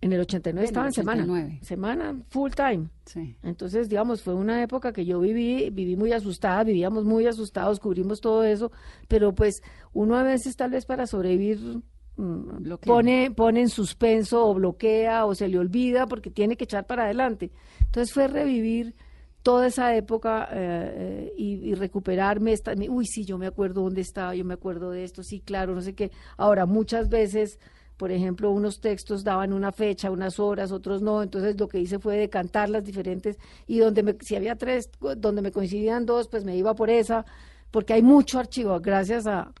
[0.00, 1.58] En el 89 estaba en semana.
[1.62, 2.88] Semana, full time.
[3.04, 3.36] Sí.
[3.42, 8.20] Entonces, digamos, fue una época que yo viví, viví muy asustada, vivíamos muy asustados, cubrimos
[8.20, 8.70] todo eso,
[9.08, 11.82] pero pues uno a veces tal vez para sobrevivir
[12.18, 16.84] Mm, pone, pone en suspenso o bloquea o se le olvida porque tiene que echar
[16.84, 17.52] para adelante.
[17.80, 18.96] Entonces fue revivir
[19.44, 22.52] toda esa época eh, eh, y, recuperarme.
[22.52, 25.76] Esta, uy, sí, yo me acuerdo dónde estaba, yo me acuerdo de esto, sí, claro,
[25.76, 26.10] no sé qué.
[26.36, 27.60] Ahora, muchas veces,
[27.96, 31.22] por ejemplo, unos textos daban una fecha, unas horas, otros no.
[31.22, 35.40] Entonces lo que hice fue decantar las diferentes y donde me, si había tres, donde
[35.40, 37.24] me coincidían dos, pues me iba por esa,
[37.70, 39.52] porque hay mucho archivo, gracias a,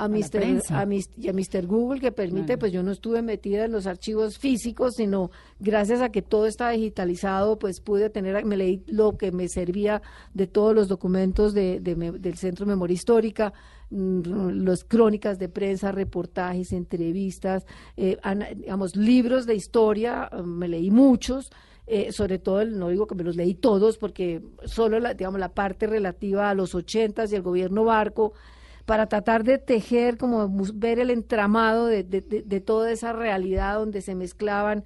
[0.00, 0.42] a, a Mister,
[0.74, 0.86] a,
[1.18, 1.66] y a Mr.
[1.66, 6.10] Google que permite, pues yo no estuve metida en los archivos físicos, sino gracias a
[6.10, 10.00] que todo está digitalizado, pues pude tener, me leí lo que me servía
[10.34, 13.52] de todos los documentos de, del Centro de Memoria Histórica,
[13.90, 14.20] mm,
[14.64, 17.64] las crónicas de prensa, reportajes, entrevistas,
[17.96, 18.16] eh,
[18.56, 21.50] digamos, libros de historia, me leí muchos,
[21.86, 25.40] eh, sobre todo, el- no digo que me los leí todos, porque solo la, digamos,
[25.40, 28.34] la parte relativa a los ochentas y el gobierno Barco,
[28.88, 34.00] para tratar de tejer, como ver el entramado de, de- de- toda esa realidad donde
[34.00, 34.82] se mezclaban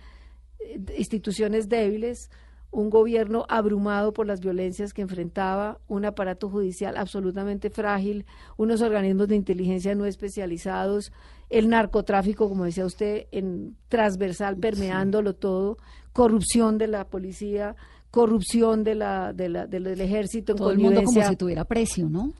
[0.58, 2.28] eh, instituciones débiles,
[2.72, 8.24] un gobierno abrumado por las violencias que enfrentaba, un aparato judicial absolutamente frágil,
[8.56, 11.12] unos organismos de inteligencia no especializados,
[11.48, 15.76] el narcotráfico, como decía usted, en transversal, permeándolo todo,
[16.12, 17.76] corrupción de la policía,
[18.10, 21.64] corrupción de la, de la- del, del ejército en Todo el mundo como si tuviera
[21.64, 22.32] precio, ¿no?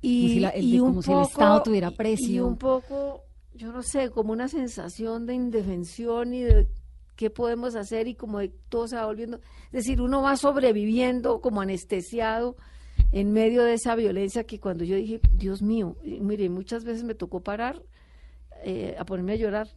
[0.00, 2.28] Y, Como si la- el- y un como si el poco- Estado tuviera precio.
[2.34, 6.68] Y un poco, yo no sé, como una sensación de indefensión y de
[7.16, 9.38] qué podemos hacer y como de todo se va volviendo.
[9.66, 12.56] Es decir, uno va sobreviviendo como anestesiado
[13.10, 17.14] en medio de esa violencia que cuando yo dije, Dios mío, mire, muchas veces me
[17.14, 17.82] tocó parar
[18.64, 19.68] eh, a ponerme a llorar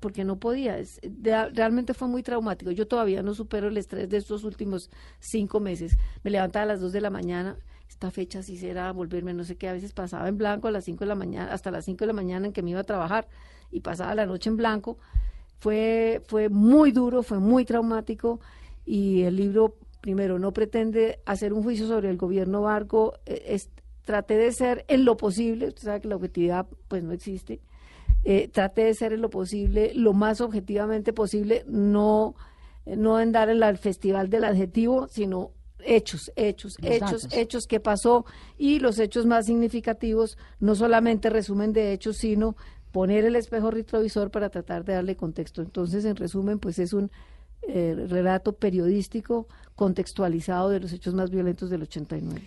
[0.00, 0.78] porque no podía.
[0.78, 2.70] Es- de- realmente fue muy traumático.
[2.70, 5.96] Yo todavía no supero el estrés de estos últimos cinco meses.
[6.22, 7.56] Me levantaba a las dos de la mañana.
[7.98, 9.68] Esta fecha sí será volverme, no sé qué.
[9.68, 12.06] A veces pasaba en blanco a las cinco de la mañana, hasta las cinco de
[12.06, 13.26] la mañana en que me iba a trabajar
[13.72, 14.98] y pasaba la noche en blanco.
[15.58, 18.38] Fue, fue muy duro, fue muy traumático
[18.86, 23.14] y el libro, primero, no pretende hacer un juicio sobre el gobierno Barco.
[23.26, 23.68] eh, es-
[24.04, 27.60] traté de ser en lo posible, usted sabe que la objetividad pues no existe,
[28.22, 32.36] eh, traté de ser en lo posible, lo más objetivamente posible, no,
[32.86, 35.50] no andar en el festival del adjetivo, sino
[35.96, 37.36] hechos, hechos, Los hechos, datos.
[37.38, 38.24] hechos que pasó
[38.58, 42.56] y los hechos más significativos, no solamente resumen de hechos, sino
[42.92, 45.62] poner el espejo retrovisor para tratar de darle contexto.
[45.62, 47.10] Entonces, en resumen, pues es un
[47.62, 52.40] eh, relato periodístico contextualizado de los hechos más violentos del 89.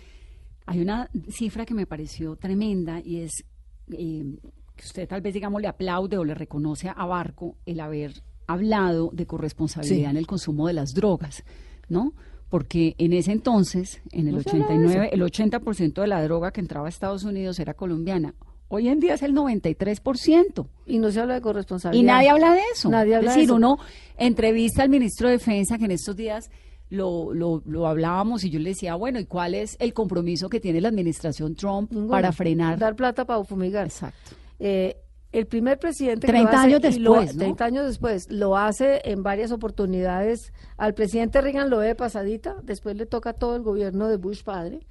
[0.66, 3.44] Hay una cifra que me pareció tremenda y es
[3.90, 4.24] eh,
[4.76, 9.10] que usted tal vez, digamos, le aplaude o le reconoce a Barco el haber hablado
[9.12, 10.10] de corresponsabilidad Sí.
[10.10, 11.44] en el consumo de las drogas,
[11.88, 12.12] ¿no?
[12.52, 16.22] Porque en ese entonces, en el No se habla de 89, el 80% de la
[16.22, 18.34] droga que entraba a Estados Unidos era colombiana.
[18.68, 20.66] Hoy en día es el 93%.
[20.84, 22.02] Y no se habla de corresponsabilidad.
[22.02, 22.90] Y nadie habla de eso.
[22.90, 23.56] Nadie habla es de decir, eso.
[23.56, 23.78] uno
[24.18, 26.50] entrevista al ministro de Defensa que en estos días
[26.90, 30.60] lo, lo, lo hablábamos y yo le decía, bueno, ¿y cuál es el compromiso que
[30.60, 32.10] tiene la administración Trump Ninguno.
[32.10, 32.78] para frenar?
[32.78, 33.86] Dar plata para fumigar.
[33.86, 34.36] Exacto.
[34.58, 34.98] Eh,
[35.32, 37.38] el primer presidente que 30 lo hace, años lo- después, ¿no?
[37.40, 40.52] 30 años después, lo hace en varias oportunidades.
[40.76, 44.16] Al presidente Reagan lo ve de pasadita, después le toca a todo el gobierno de
[44.16, 44.86] Bush padre.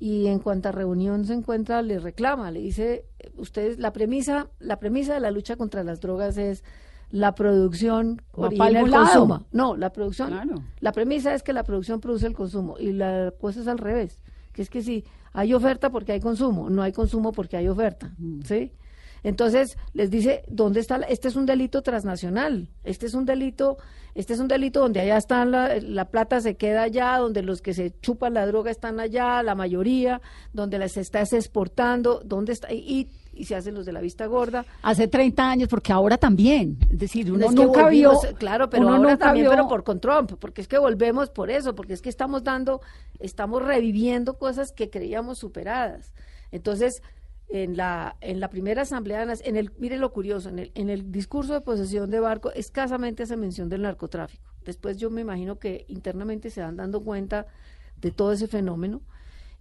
[0.00, 3.04] Y en cuanta reunión se encuentra, le reclama, le dice,
[3.36, 6.64] ustedes, la premisa, la premisa de la lucha contra las drogas es
[7.10, 9.46] la producción origina el consumo.
[9.52, 10.64] No, la producción, Claro.
[10.80, 14.20] la premisa es que la producción produce el consumo y la cosa es al revés,
[14.54, 18.10] que es que si hay oferta porque hay consumo, no hay consumo porque hay oferta,
[18.44, 18.72] ¿sí?
[19.24, 20.98] Entonces les dice, ¿dónde está?
[20.98, 23.76] la- este es un delito transnacional, este es un delito,
[24.14, 27.62] este es un delito donde allá está la, la plata se queda allá, donde los
[27.62, 30.20] que se chupan la droga están allá, la mayoría,
[30.52, 32.72] donde las estás exportando, ¿dónde está?
[32.72, 34.66] Y, y se hacen los de la vista gorda.
[34.82, 36.76] Hace 30 años, porque ahora también.
[36.90, 38.12] Es decir, uno Es que nunca vio.
[38.38, 41.30] Claro, pero uno ahora nunca también, vio- pero por con Trump, porque es que volvemos
[41.30, 42.80] por eso, porque es que estamos dando,
[43.20, 46.12] estamos reviviendo cosas que creíamos superadas.
[46.50, 47.02] Entonces,
[47.52, 51.12] en la, en la primera asamblea, en el, mire lo curioso, en el, en el
[51.12, 54.50] discurso de posesión de Barco, escasamente hace mención del narcotráfico.
[54.64, 57.46] Después yo me imagino que internamente se van dando cuenta
[58.00, 59.02] de todo ese fenómeno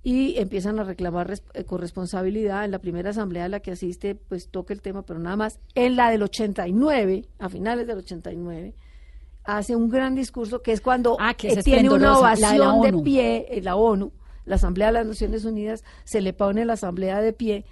[0.04, 2.64] y empiezan a reclamar eh, corresponsabilidad.
[2.64, 5.60] En la primera asamblea a la que asiste, pues toca el tema, pero nada más.
[5.76, 8.74] En la del 89, a finales del 89,
[9.44, 12.82] hace un gran discurso que es cuando Ah, que es eh, tiene una de ovación
[12.82, 13.04] de, ONU.
[13.04, 14.14] pie, en la ONU,
[14.46, 17.66] la Asamblea de las Naciones Unidas, se le pone la Asamblea de pie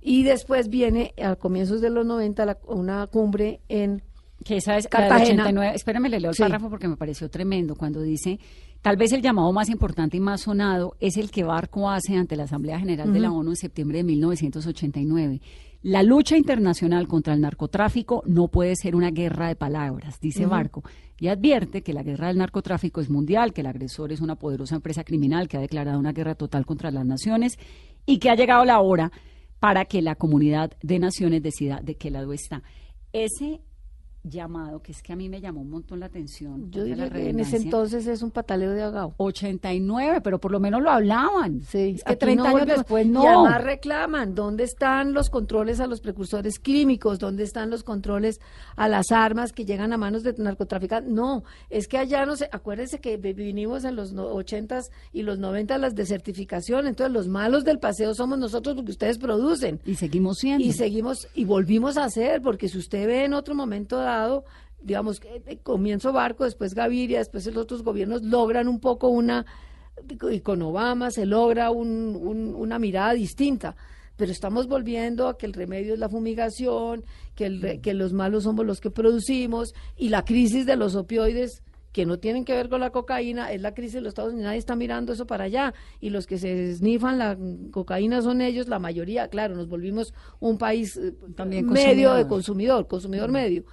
[0.00, 4.02] y después viene a comienzos de los 90 la- una cumbre en
[4.44, 5.42] Que esa es Cartagena.
[5.44, 5.72] 89.
[5.74, 6.42] Espérame, le leo el Sí.
[6.42, 8.38] párrafo porque me pareció tremendo cuando dice,
[8.80, 12.36] tal vez el llamado más importante y más sonado es el que Barco hace ante
[12.36, 15.40] la Asamblea General de la ONU en septiembre de 1989.
[15.82, 20.82] La lucha internacional contra el narcotráfico no puede ser una guerra de palabras, dice Barco,
[21.18, 24.74] y advierte que la guerra del narcotráfico es mundial, que el agresor es una poderosa
[24.76, 27.58] empresa criminal que ha declarado una guerra total contra las naciones
[28.06, 29.10] y que ha llegado la hora
[29.60, 32.62] para que la comunidad de naciones decida de qué lado está.
[33.12, 33.60] Ese
[34.22, 36.70] llamado, que es que a mí me llamó un montón la atención.
[36.70, 39.14] Yo diría que en ese entonces es un pataleo de agao.
[39.18, 41.62] 89, pero por lo menos lo hablaban.
[41.62, 42.78] Sí, es que aquí 30 no años volvemos.
[42.84, 43.22] después Y no.
[43.44, 47.18] además reclaman, ¿dónde están los controles a los precursores químicos?
[47.18, 48.40] ¿Dónde están los controles
[48.76, 51.10] a las armas que llegan a manos de narcotraficantes?
[51.12, 55.22] No, es que allá no sé, acuérdense que vi- vinimos en los no- 80s y
[55.22, 59.80] los 90 las desertificación, entonces los malos del paseo somos nosotros porque ustedes producen.
[59.84, 60.64] Y seguimos siendo.
[60.64, 64.44] Y seguimos y volvimos a hacer, porque si usted ve en otro momento dado,
[64.82, 69.44] digamos, eh, comienzo Barco, después Gaviria, después los otros gobiernos logran un poco una,
[70.30, 73.76] y con Obama se logra un- un- una mirada distinta.
[74.16, 78.12] Pero estamos volviendo a que el remedio es la fumigación, que, el re- que los
[78.12, 82.52] malos somos los que producimos y la crisis de los opioides que no tienen que
[82.52, 85.26] ver con la cocaína, es la crisis de los Estados Unidos, nadie está mirando eso
[85.26, 87.36] para allá, y los que se snifan la
[87.72, 92.28] cocaína son ellos, la mayoría, claro, nos volvimos un país eh, También medio de consumidor.
[92.28, 93.64] consumidor, consumidor medio.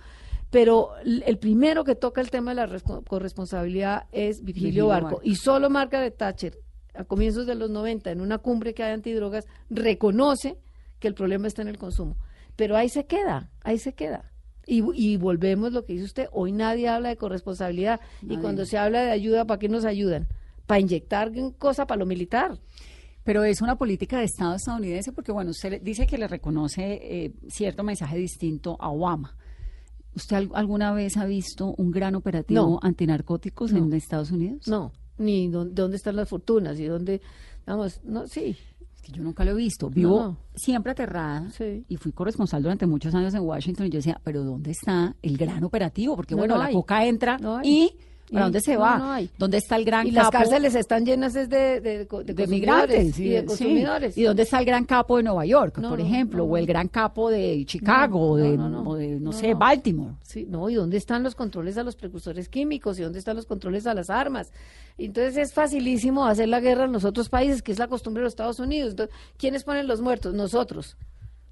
[0.50, 5.06] Pero el primero que toca el tema de la respo- corresponsabilidad es Virgilio, Virgilio Barco.
[5.18, 5.22] Barco.
[5.24, 6.58] Y solo Margaret Thatcher,
[6.94, 10.58] a comienzos de los 90, en una cumbre que hay antidrogas, reconoce
[11.00, 12.18] que el problema está en el consumo.
[12.56, 14.32] Pero ahí se queda, ahí se queda.
[14.66, 18.00] Y, y volvemos lo que dice usted, hoy nadie habla de corresponsabilidad.
[18.22, 20.28] Y cuando se habla de ayuda, ¿para qué nos ayudan?
[20.66, 22.58] Para inyectar cosa para lo militar.
[23.24, 27.34] Pero es una política de Estado estadounidense porque, bueno, usted dice que le reconoce eh,
[27.50, 29.36] cierto mensaje distinto a Obama.
[30.18, 32.80] ¿Usted al- alguna vez ha visto un gran operativo No.
[32.82, 34.68] antinarcóticos en Estados Unidos?
[34.68, 37.22] No, ni dó- dónde están las fortunas y dónde,
[37.66, 38.58] vamos, no, sí.
[38.96, 39.90] Es que yo nunca lo he visto.
[39.92, 40.38] Vivo No.
[40.56, 41.86] siempre aterrada Sí.
[41.88, 45.38] y fui corresponsal durante muchos años en Washington y yo decía, pero ¿dónde está el
[45.38, 46.16] gran operativo?
[46.16, 47.92] Porque No, bueno, no la coca entra y
[48.32, 48.98] ¿para dónde se no, va?
[48.98, 49.30] no hay.
[49.38, 53.42] ¿Dónde está el gran Y las cárceles están llenas de, de, de, migrantes y de
[53.42, 53.46] sí.
[53.46, 54.18] consumidores.
[54.18, 56.44] ¿Y dónde está el gran capo de Nueva York, No, por ejemplo?
[56.44, 59.54] o el gran capo de Chicago, o de, no, sé.
[59.54, 60.14] Baltimore.
[60.24, 63.00] Sí, no, ¿y dónde están los controles a los precursores químicos?
[63.00, 64.52] ¿Y dónde están los controles a las armas?
[64.98, 68.26] Entonces es facilísimo hacer la guerra en los otros países, que es la costumbre de
[68.26, 68.92] los Estados Unidos.
[68.92, 70.34] Entonces, ¿quiénes ponen los muertos?
[70.34, 70.98] Nosotros.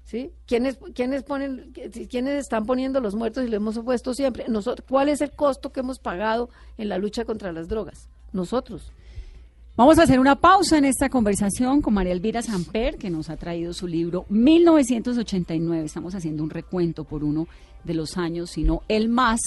[0.06, 0.30] ¿Sí?
[0.46, 1.72] ¿Quiénes, quiénes, ponen,
[2.08, 4.44] ¿Quiénes están poniendo los muertos y lo hemos puesto siempre?
[4.46, 8.08] Nosotros, ¿Cuál es el costo que hemos pagado en la lucha contra las drogas?
[8.32, 8.92] Nosotros.
[9.76, 13.36] Vamos a hacer una pausa en esta conversación con María Elvira Samper, que nos ha
[13.36, 15.84] traído su libro 1989.
[15.84, 17.48] Estamos haciendo un recuento por uno
[17.82, 19.40] de los años, sino el más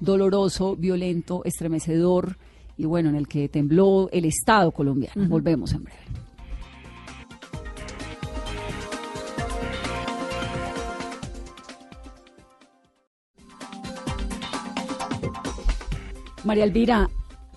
[0.00, 2.36] doloroso, violento, estremecedor
[2.76, 5.28] y bueno, en el que tembló el Estado colombiano.
[5.28, 6.00] Volvemos en breve.
[16.44, 17.08] María Elvira,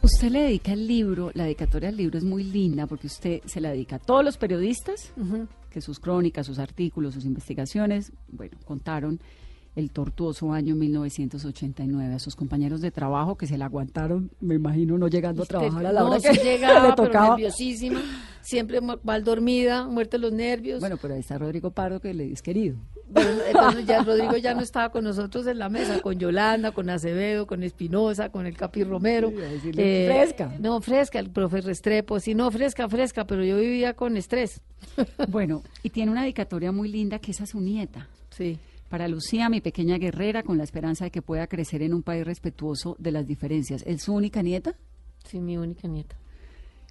[0.04, 3.60] usted le dedica el libro, la dedicatoria del libro es muy linda porque usted se
[3.60, 5.12] la dedica a todos los periodistas
[5.72, 9.20] que sus crónicas, sus artículos, sus investigaciones, bueno, contaron
[9.76, 14.98] el tortuoso año 1989 a sus compañeros de trabajo que se la aguantaron, me imagino,
[14.98, 17.30] no llegando a trabajar a la no, hora que llegaba, le pero tocaba.
[17.32, 18.02] nerviosísima,
[18.42, 20.80] siempre mal dormida, muerte de los nervios.
[20.80, 22.78] Bueno, pero ahí está Rodrigo Pardo que le es querido.
[23.14, 27.46] Entonces ya Rodrigo ya no estaba con nosotros en la mesa, con Yolanda, con Acevedo,
[27.46, 29.30] con Espinosa, con el Capi Romero.
[29.30, 30.54] Sí, decirle, fresca.
[30.60, 32.20] No, fresca, el profe Restrepo.
[32.20, 34.62] Sí, no, fresca, fresca, pero yo vivía con estrés.
[35.28, 38.08] Bueno, y tiene una dedicatoria muy linda que es a su nieta.
[38.30, 38.58] Sí.
[38.90, 42.24] Para Lucía, mi pequeña guerrera, con la esperanza de que pueda crecer en un país
[42.24, 43.84] respetuoso de las diferencias.
[43.86, 44.76] ¿Es su única nieta?
[45.26, 46.16] Sí, mi única nieta.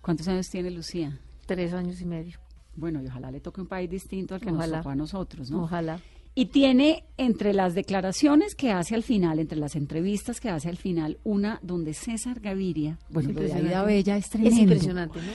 [0.03, 1.19] ¿Cuántos años tiene Lucía?
[1.47, 2.44] Tres años y medio.
[2.77, 4.67] Bueno, y ojalá le toque un país distinto al que Ojalá.
[4.67, 5.65] nos tocó a nosotros, ¿no?
[5.65, 6.01] Ojalá.
[6.37, 10.77] Y tiene entre las declaraciones que hace al final, entre las entrevistas que hace al
[10.77, 13.53] final, una donde César Gaviria, bueno, lo de.
[13.53, 14.57] Aida Bella es tremendo.
[14.57, 15.33] Es impresionante, ¿no?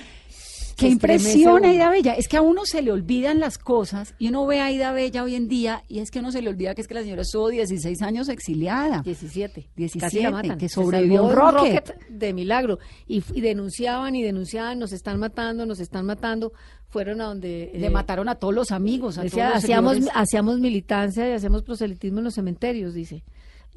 [0.79, 1.65] Qué impresión.
[1.65, 2.13] Aida Bella.
[2.13, 5.23] Es que a uno se le olvidan las cosas y uno ve a Aida Bella
[5.23, 7.21] hoy en día y es que uno se le olvida que es que la señora
[7.21, 9.01] estuvo 16 años exiliada.
[9.03, 9.67] 17.
[9.75, 10.57] 17, Casi la matan.
[10.57, 12.09] que sobrevivió un de rocket.
[12.09, 12.79] de milagro.
[13.07, 16.53] Y, denunciaban y denunciaban, nos están matando, nos están matando.
[16.87, 17.71] Fueron a donde...
[17.73, 21.33] Le eh, mataron a todos los amigos, a Decía, todos los hacíamos, hacíamos militancia y
[21.33, 23.23] hacemos proselitismo en los cementerios, dice.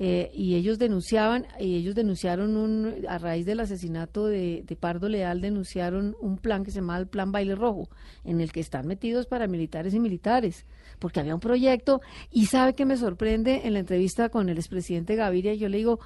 [0.04, 5.08] Eh, y ellos denunciaban, y ellos denunciaron un, a raíz del asesinato de, de Pardo
[5.08, 7.88] Leal, denunciaron un plan que se llama el Plan Baile Rojo,
[8.24, 10.66] en el que están metidos paramilitares y militares,
[10.98, 12.00] porque había un proyecto,
[12.32, 16.00] y sabe que me sorprende en la entrevista con el expresidente Gaviria, yo le digo,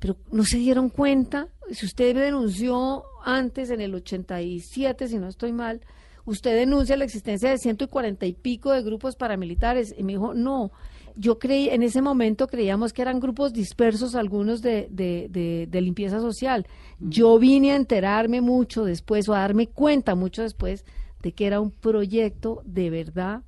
[0.00, 5.52] pero no se dieron cuenta, si usted denunció antes, en el 87, si no estoy
[5.52, 5.80] mal,
[6.26, 9.94] usted denuncia la existencia de ciento y cuarenta y pico de grupos paramilitares.
[9.96, 10.72] Y me dijo, no,
[11.16, 15.80] yo creí, en ese momento creíamos que eran grupos dispersos, algunos de, de, de, de
[15.80, 16.66] limpieza social.
[16.98, 20.84] Yo vine a enterarme mucho después, o a darme cuenta mucho después,
[21.22, 23.42] de que era un proyecto de verdad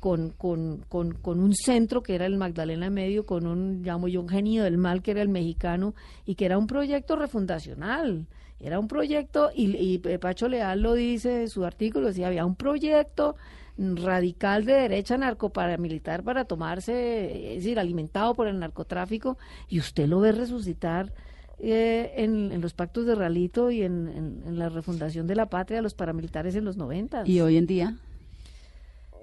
[0.00, 4.20] con, con, con, con un centro que era el Magdalena Medio, con un, llamo yo,
[4.20, 5.94] un genio del mal que era el mexicano,
[6.26, 8.26] y que era un proyecto refundacional.
[8.58, 12.54] Era un proyecto, y, y Pacho Leal lo dice en su artículo, decía, había un
[12.54, 13.36] proyecto
[13.78, 19.38] radical de derecha narcoparamilitar para tomarse, es decir, alimentado por el narcotráfico,
[19.68, 21.12] y usted lo ve resucitar
[21.58, 25.46] eh, en, en los pactos de Ralito y en, en- en la refundación de la
[25.46, 27.22] patria de los paramilitares en los 90.
[27.26, 27.96] Y hoy en día,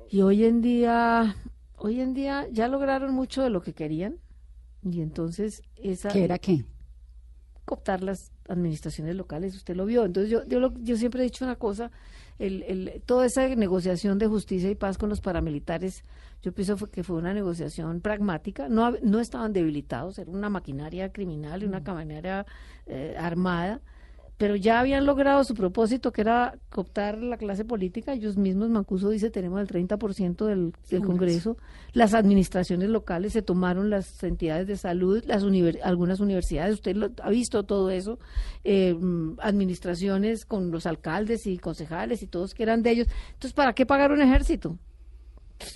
[0.10, 1.36] Y hoy en día,
[1.78, 4.18] hoy en día ya lograron mucho de lo que querían.
[4.82, 6.64] Y entonces esa ¿Qué era qué?
[7.70, 10.04] Cooptar las administraciones locales, usted lo vio.
[10.06, 11.92] Entonces yo, yo, lo- yo siempre he dicho una cosa,
[12.40, 16.04] el, el, toda esa negociación de justicia y paz con los paramilitares,
[16.42, 21.12] yo pienso fue que fue una negociación pragmática, no, no estaban debilitados, era una maquinaria
[21.12, 22.46] criminal y una maquinaria
[22.88, 23.82] eh, armada,
[24.40, 28.14] pero ya habían logrado su propósito, que era cooptar la clase política.
[28.14, 31.58] Ellos mismos, Mancuso dice, tenemos el 30% del, del Congreso.
[31.92, 35.44] Las administraciones locales se tomaron las entidades de salud, las
[35.84, 38.18] algunas universidades, usted lo, ha visto todo eso,
[38.64, 38.98] eh,
[39.40, 43.08] administraciones con los alcaldes y concejales y todos que eran de ellos.
[43.34, 44.78] Entonces, ¿para qué pagar un ejército?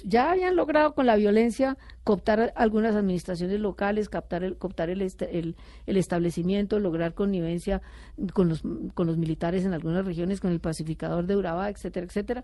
[0.03, 5.21] ya habían logrado con la violencia cooptar algunas administraciones locales, captar el, cooptar el, est-
[5.21, 7.81] el, el establecimiento, lograr connivencia
[8.33, 8.61] con los,
[8.93, 12.43] con los militares en algunas regiones, con el pacificador de Urabá, etcétera, etcétera.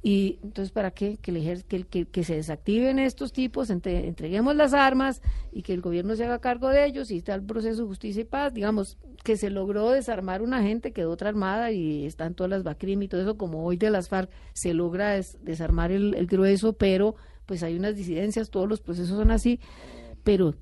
[0.00, 1.16] Y entonces, ¿para qué?
[1.20, 5.20] Que, el que, que, que se desactiven estos tipos, entre- entreguemos las armas
[5.52, 8.22] y que el gobierno se haga cargo de ellos y está el proceso de justicia
[8.22, 8.54] y paz.
[8.54, 13.02] Digamos, que se logró desarmar una gente, quedó otra armada y están todas las BACRIM
[13.02, 17.16] y todo eso, como hoy de las FARC se logra des- desarmar el grueso, pero
[17.48, 19.58] pues hay unas disidencias, todos los procesos son así,
[20.22, 20.54] pero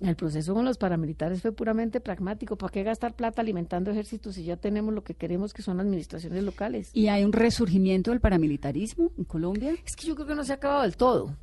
[0.00, 2.56] el proceso con los paramilitares fue puramente pragmático.
[2.56, 6.44] ¿Para qué gastar plata alimentando ejércitos si ya tenemos lo que queremos, que son administraciones
[6.44, 6.90] locales?
[6.94, 9.74] ¿Y hay un resurgimiento del paramilitarismo en Colombia?
[9.84, 11.36] Es que yo creo que no se ha acabado del todo.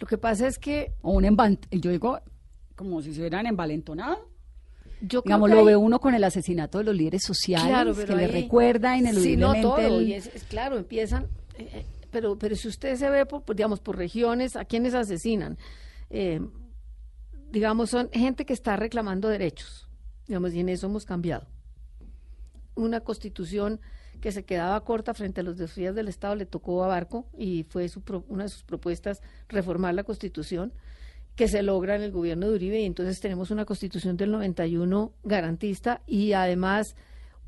[0.00, 2.18] Lo que pasa es que ¿O un Yo digo,
[2.74, 4.28] como si se hubieran envalentonado.
[5.00, 8.16] yo Digamos, lo hay- ve uno con el asesinato de los líderes sociales, Claro, que
[8.16, 11.24] le recuerda Sí, ineludiblemente no todo, el- y es, es claro, empiezan,
[11.58, 11.84] eh, eh,
[12.14, 15.58] pero, pero si usted se ve, por, digamos, por regiones, ¿a quiénes asesinan?
[16.10, 16.40] Eh,
[17.50, 19.88] digamos, son gente que está reclamando derechos,
[20.28, 21.48] digamos, y en eso hemos cambiado.
[22.76, 23.80] Una constitución
[24.20, 27.64] que se quedaba corta frente a los desafíos del Estado le tocó a Barco y
[27.64, 30.72] fue su pro- una de sus propuestas reformar la constitución
[31.34, 35.12] que se logra en el gobierno de Uribe y entonces tenemos una constitución del 91
[35.24, 36.94] garantista y además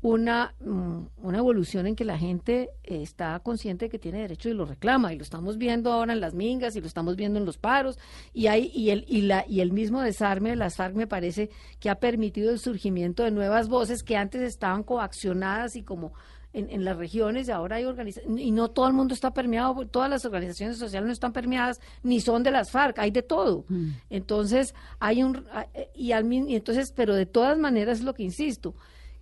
[0.01, 4.47] una, mm, una evolución en que la gente eh, está consciente de que tiene derecho
[4.49, 7.39] y lo reclama y lo estamos viendo ahora en las mingas y lo estamos viendo
[7.39, 7.97] en los paros
[8.33, 11.49] y hay y el y la y el mismo desarme de las FARC me parece
[11.79, 16.13] que ha permitido el surgimiento de nuevas voces que antes estaban coaccionadas y como
[16.53, 19.85] en, en las regiones y ahora hay organizaciones, y no todo el mundo está permeado,
[19.87, 23.65] todas las organizaciones sociales no están permeadas, ni son de las FARC, hay de todo.
[24.09, 28.13] Entonces, hay un, a- eh, y, al, y entonces, pero de todas maneras es lo
[28.13, 28.73] que insisto,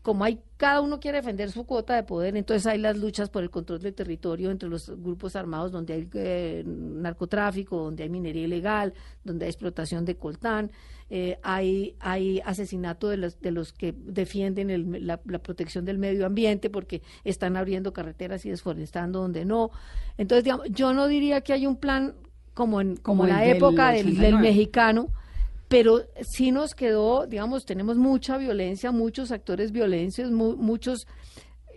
[0.05, 3.41] como hay, cada uno quiere defender su cuota de poder, entonces hay las luchas por
[3.41, 8.43] el control del territorio entre los grupos armados donde hay eh, narcotráfico, donde hay minería
[8.43, 8.93] ilegal,
[9.23, 10.69] donde hay explotación de coltán,
[11.09, 15.97] eh, hay, hay asesinato de los, de los que defienden el- la, la protección del
[15.97, 19.71] medio ambiente porque están abriendo carreteras y desforestando donde no.
[20.19, 22.13] Entonces, digamos, yo no diría que hay un plan
[22.53, 24.41] como en, como Como en la época del, del 89.
[24.49, 25.09] mexicano,
[25.67, 31.07] pero sí nos quedó, digamos, tenemos mucha violencia, muchos actores violencios, mu- muchos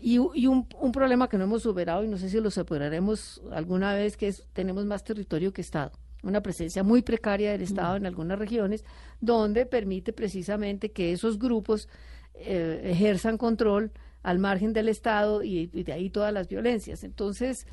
[0.01, 3.95] y, un, un problema que no hemos superado y no sé si lo superaremos alguna
[3.95, 5.93] vez, que es tenemos más territorio que Estado.
[6.23, 8.85] Una presencia muy precaria del Estado en algunas regiones,
[9.21, 11.89] donde permite precisamente que esos grupos
[12.35, 17.05] eh, ejerzan control al margen del Estado y, y de ahí todas las violencias.
[17.05, 17.67] Entonces,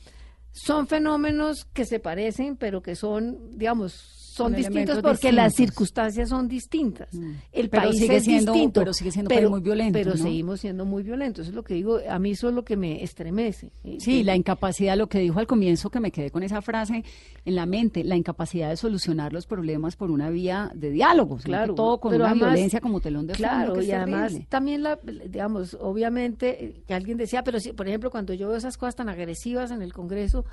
[0.52, 3.94] son fenómenos que se parecen, pero que son, digamos,
[4.36, 7.08] son Son distintos porque las circunstancias son distintas.
[7.54, 10.18] El Pero país sigue es siendo- distinto, pero sigue siendo país muy violento, Pero ¿no?
[10.18, 11.44] seguimos siendo muy violentos.
[11.44, 12.00] Eso es lo que digo.
[12.10, 13.72] A mí eso es lo que me estremece.
[14.00, 17.04] Sí, la incapacidad, lo que dijo al comienzo, que me quedé con esa frase
[17.46, 21.74] en la mente, la incapacidad de solucionar los problemas por una vía de diálogo, Claro,
[21.76, 23.48] todo con pero una además- violencia como telón de fondo.
[23.48, 27.88] Claro, que es y además también, la, digamos, obviamente, que alguien decía, pero si, por
[27.88, 30.46] ejemplo, cuando yo veo esas cosas tan agresivas en el Congreso,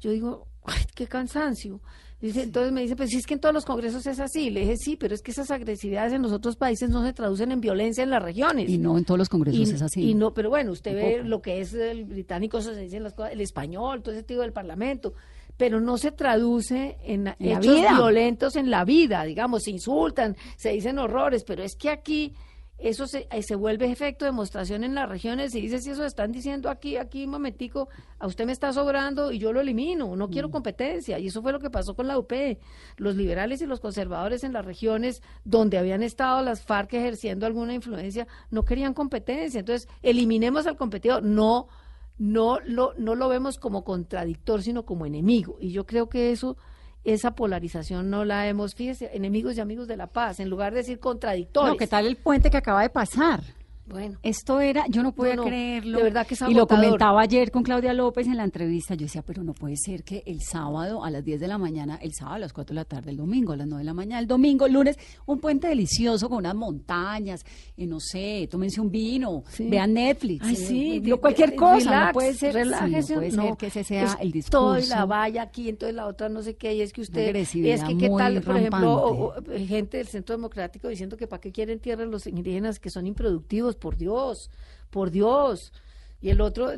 [0.00, 1.80] yo digo, ay, qué cansancio.
[2.24, 4.48] Dice, entonces me dice, pues si es que en todos los congresos es así.
[4.48, 7.52] Le dije, sí, pero es que esas agresividades en los otros países no se traducen
[7.52, 8.70] en violencia en las regiones.
[8.70, 10.00] Y no en todos los congresos Y, es así.
[10.08, 13.02] y no, pero bueno, usted ve lo que es el británico, eso se dice en
[13.02, 15.12] las cosas, el español, todo ese tipo del parlamento,
[15.58, 17.92] pero no se traduce en, En hechos vida.
[17.92, 22.32] violentos en la vida, digamos, se insultan, se dicen horrores, pero es que aquí
[22.78, 26.04] eso se, eh, se vuelve efecto de demostración en las regiones y dice si eso
[26.04, 30.26] están diciendo aquí, aquí momentico, a usted me está sobrando y yo lo elimino, no
[30.26, 30.30] Mm.
[30.30, 31.18] quiero competencia.
[31.18, 32.58] Y eso fue lo que pasó con la UP.
[32.96, 37.74] Los liberales y los conservadores en las regiones donde habían estado las FARC ejerciendo alguna
[37.74, 39.60] influencia no querían competencia.
[39.60, 41.22] Entonces, eliminemos al competidor.
[41.22, 41.68] No,
[42.18, 45.56] no lo, no lo vemos como contradictor, sino como enemigo.
[45.60, 46.56] Y yo creo que eso
[47.04, 50.78] esa polarización no la hemos, fíjese, enemigos y amigos de la paz, en lugar de
[50.78, 51.70] decir contradictores.
[51.70, 53.42] No, ¿qué tal el puente que acaba de pasar?
[53.86, 54.18] Bueno.
[54.22, 55.98] Esto era, yo no podía No, no, creerlo.
[55.98, 58.94] de verdad que es Y lo comentaba ayer con Claudia López en la entrevista.
[58.94, 61.98] Yo decía, pero no puede ser que el sábado a las 10 de la mañana,
[62.00, 63.92] el sábado a las 4 de la tarde, el domingo a las 9 de la
[63.94, 67.44] mañana, el domingo, el lunes, un puente delicioso con unas montañas,
[67.76, 69.68] y no sé, tómense un vino, Sí.
[69.68, 72.64] vean Netflix, Ay, eh, sí, di- cualquier di- cosa, no relax, puede ser, sí, no
[72.64, 74.58] relájese, puede no, ser que ese sea es el discurso.
[74.58, 77.26] Todo y la valla aquí, entonces la otra no sé qué, y es que usted,
[77.26, 81.16] agresividad es que qué tal, por ejemplo, o- o, eh, gente del Centro Democrático diciendo
[81.18, 84.50] que para qué quieren tierra los indígenas que son improductivos, por Dios,
[84.90, 85.72] por Dios.
[86.20, 86.70] Y el otro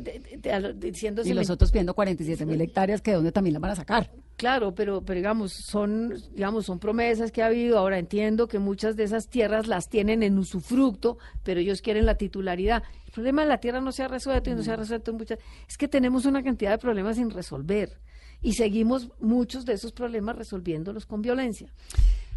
[0.75, 3.75] diciendo Y los otros pidiendo 47 mil hectáreas, que de dónde también las van a
[3.75, 4.11] sacar.
[4.35, 7.79] Claro, pero, pero digamos, son, digamos, son promesas que ha habido.
[7.79, 12.15] Ahora entiendo que muchas de esas tierras las tienen en usufructo, pero ellos quieren la
[12.15, 12.83] titularidad.
[13.05, 15.17] El problema de la tierra no se ha resuelto y no se ha resuelto en
[15.17, 15.39] muchas.
[15.67, 17.97] Es que tenemos una cantidad de problemas sin resolver
[18.41, 21.71] y seguimos muchos de esos problemas resolviéndolos con violencia.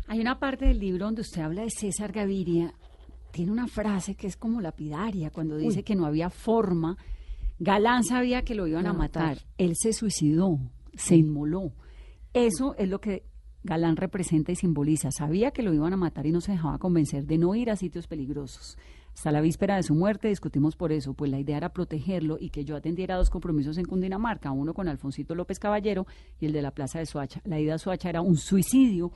[0.07, 2.73] Hay una parte del libro donde usted habla de César Gaviria.
[3.33, 6.97] Tiene una frase que es como lapidaria, cuando dice que no había forma.
[7.59, 9.23] Galán sabía que lo iban a A matar.
[9.37, 9.47] matar.
[9.59, 10.59] Él se suicidó,
[10.95, 11.73] se inmoló.
[12.33, 13.25] Eso es lo que
[13.63, 15.11] Galán representa y simboliza.
[15.11, 17.77] Sabía que lo iban a matar y no se dejaba convencer de no ir a
[17.77, 18.79] sitios peligrosos.
[19.13, 22.51] Hasta la víspera de su muerte discutimos por eso, pues la idea era protegerlo y
[22.51, 26.07] que yo atendiera dos compromisos en Cundinamarca, uno con Alfonsito López Caballero
[26.39, 27.43] y el de la Plaza de Soacha.
[27.45, 29.13] La ida a Soacha era un suicidio,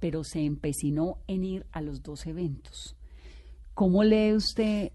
[0.00, 2.96] pero se empecinó en ir a los dos eventos.
[3.74, 4.92] ¿Cómo lee usted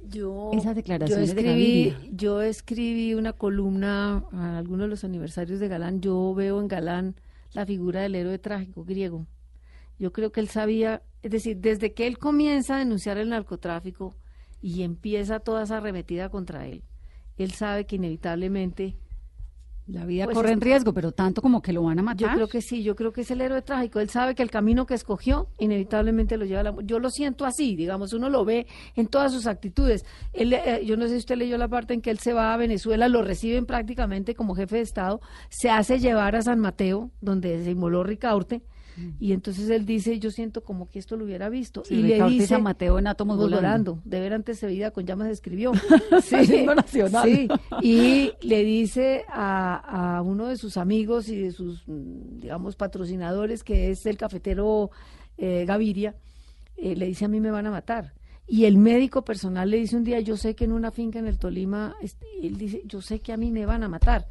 [0.00, 2.10] Yo, Esas declaraciones yo de escribí, Gaviria.
[2.16, 6.00] yo escribí una columna a algunos de los aniversarios de Galán.
[6.00, 7.16] Yo veo en Galán
[7.52, 9.26] la figura del héroe trágico griego.
[9.98, 14.14] Yo creo que él sabía, es decir, desde que él comienza a denunciar el narcotráfico
[14.60, 16.82] y empieza toda esa arremetida contra él,
[17.38, 18.96] él sabe que inevitablemente
[19.86, 22.34] la vida Pues corre en riesgo, pero tanto como que lo van a Yo matar?
[22.34, 24.00] creo que sí, yo creo que es el héroe trágico.
[24.00, 27.44] Él sabe que el camino que escogió inevitablemente lo lleva a la Yo lo siento
[27.44, 28.66] así, digamos, uno lo ve
[28.96, 30.04] en todas sus actitudes.
[30.32, 32.52] Él, eh, yo no sé si usted leyó la parte en que él se va
[32.52, 35.20] a Venezuela, lo reciben prácticamente como jefe de Estado,
[35.50, 38.62] se hace llevar a San Mateo, donde se inmoló Ricaurte,
[39.20, 41.82] y entonces él dice, yo siento como que esto lo hubiera visto.
[41.84, 44.00] Sí, y le dice, San Mateo en átomos "Vamos volando".
[44.04, 45.72] De ver antes se vida con llamas escribió.
[46.76, 47.24] Nacional.
[47.24, 47.48] Sí,
[47.82, 53.64] y le dice a, a uno de sus amigos y de sus, mm, digamos, patrocinadores,
[53.64, 54.90] que es el cafetero
[55.38, 56.14] eh, Gaviria,
[56.76, 58.12] eh, le dice a mí me van a matar.
[58.48, 61.26] Y el médico personal le dice un día, yo sé que en una finca en
[61.26, 64.26] el Tolima, este, él dice, yo sé que a mí me van a matar.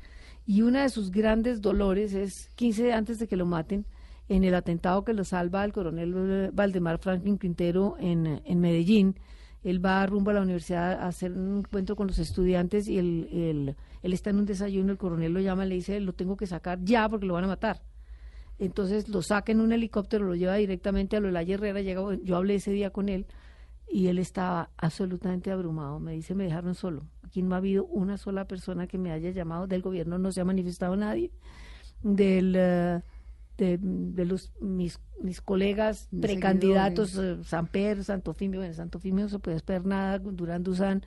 [0.47, 3.85] Y una de sus grandes dolores es 15 antes de que lo maten,
[4.27, 9.15] en el atentado que lo salva al coronel Valdemar Franklin Quintero en, en Medellín.
[9.63, 13.27] Él va rumbo a la universidad a hacer un encuentro con los estudiantes y él,
[13.31, 16.37] él, él está en un desayuno, el coronel lo llama y le dice, lo tengo
[16.37, 17.81] que sacar ya porque lo van a matar.
[18.57, 22.01] Entonces lo saca en un helicóptero, lo lleva directamente a lo de la Herrera, llega,
[22.23, 23.25] yo hablé ese día con él
[23.87, 25.99] y él estaba absolutamente abrumado.
[25.99, 27.03] Me dice, me dejaron solo.
[27.23, 30.41] Aquí no ha habido una sola persona que me haya llamado del gobierno, no se
[30.41, 31.31] ha manifestado nadie.
[32.01, 33.01] Del, eh,
[33.57, 39.57] de, de los mis, mis colegas Mis precandidatos, eh, Samper, Santofimio, bueno, Santofimio se puede
[39.57, 41.03] esperar nada, Durán Duzán,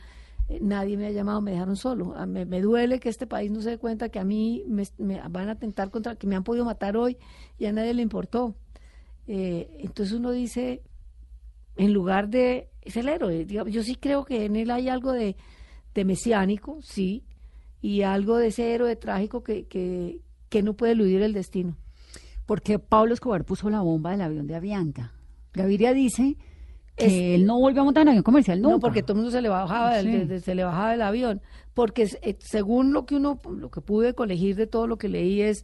[0.49, 2.15] eh, nadie me ha llamado, me dejaron solo.
[2.17, 4.85] A- me, me duele que este país no se dé cuenta que a mí me,
[4.99, 7.19] me van a atentar contra, que me han podido matar hoy
[7.59, 8.55] y a nadie le importó.
[9.27, 10.83] Eh, entonces uno dice,
[11.77, 15.13] en lugar de, es el héroe, digamos, yo sí creo que en él hay algo
[15.13, 15.37] de,
[15.95, 17.25] de mesiánico, sí,
[17.83, 21.77] y algo de ese héroe trágico que, que, que no puede eludir el destino.
[22.49, 25.13] Porque Pablo Escobar puso la bomba del avión de Avianca.
[25.53, 26.39] Gaviria dice
[26.97, 28.75] que Es- él no volvió a montar en avión comercial nunca.
[28.77, 30.13] No, porque todo el mundo se le bajaba, del, Sí.
[30.13, 31.43] de- de- se le bajaba del avión.
[31.75, 35.43] Porque eh, según lo que uno, lo que pude colegir de todo lo que leí
[35.43, 35.63] es,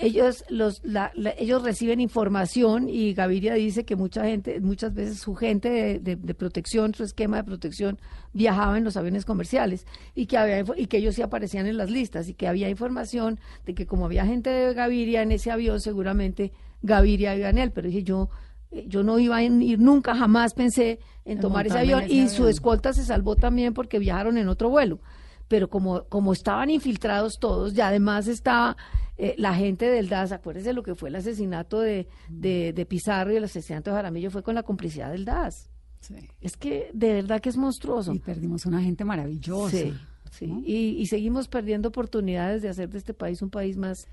[0.00, 5.18] ellos, los, la- la- ellos reciben información y Gaviria dice que mucha gente, muchas veces
[5.18, 7.98] su gente de, de- de protección, su esquema de protección,
[8.32, 11.90] viajaba en los aviones comerciales y que había y que ellos sí aparecían en las
[11.90, 15.80] listas y que había información de que como había gente de Gaviria en ese avión,
[15.80, 17.72] seguramente Gaviria iba en él.
[17.72, 18.28] Pero dije yo,
[18.70, 22.12] eh, yo no iba a ir nunca, jamás pensé en En tomar ese avión ese
[22.14, 25.00] y su escolta se salvó también porque viajaron en otro vuelo.
[25.48, 28.76] Pero como, como estaban infiltrados todos, ya además estaba
[29.16, 33.32] eh, la gente del DAS, acuérdense lo que fue el asesinato de, de, de Pizarro
[33.32, 35.70] y el asesinato de Jaramillo fue con la complicidad del DAS.
[36.00, 36.14] Sí.
[36.40, 38.14] Es que de verdad que es monstruoso.
[38.14, 39.76] Y perdimos una gente maravillosa.
[39.76, 39.94] Sí,
[40.30, 40.46] sí.
[40.46, 40.60] ¿no?
[40.64, 44.06] Y, y seguimos perdiendo oportunidades de hacer de este país un país más,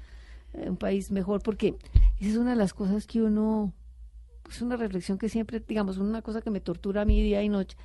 [0.54, 1.76] eh, un país mejor, porque
[2.20, 3.74] esa es una de las cosas que uno,
[4.50, 7.50] es una reflexión que siempre, digamos, una cosa que me tortura a mí día y
[7.50, 7.78] noche.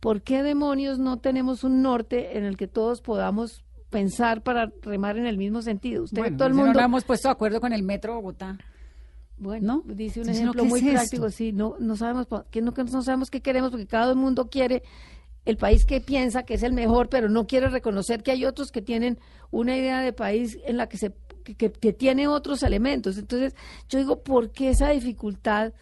[0.00, 5.18] ¿Por qué demonios no tenemos un norte en el que todos podamos pensar para remar
[5.18, 6.04] en el mismo sentido?
[6.04, 6.74] Usted Bueno, todo el no mundo.
[6.74, 8.58] nos hemos puesto de acuerdo con el metro Bogotá.
[9.38, 9.94] Bueno, ¿No?
[9.94, 10.94] dice un Entonces, ejemplo ¿qué muy es esto?
[10.98, 14.82] práctico, sí, no, no sabemos que no, no sabemos qué queremos porque cada mundo quiere
[15.44, 18.70] el país que piensa que es el mejor, pero no quiere reconocer que hay otros
[18.72, 19.18] que tienen
[19.50, 23.16] una idea de país en la que se que, que- que tiene otros elementos.
[23.16, 23.54] Entonces,
[23.88, 25.72] yo digo, ¿por qué esa dificultad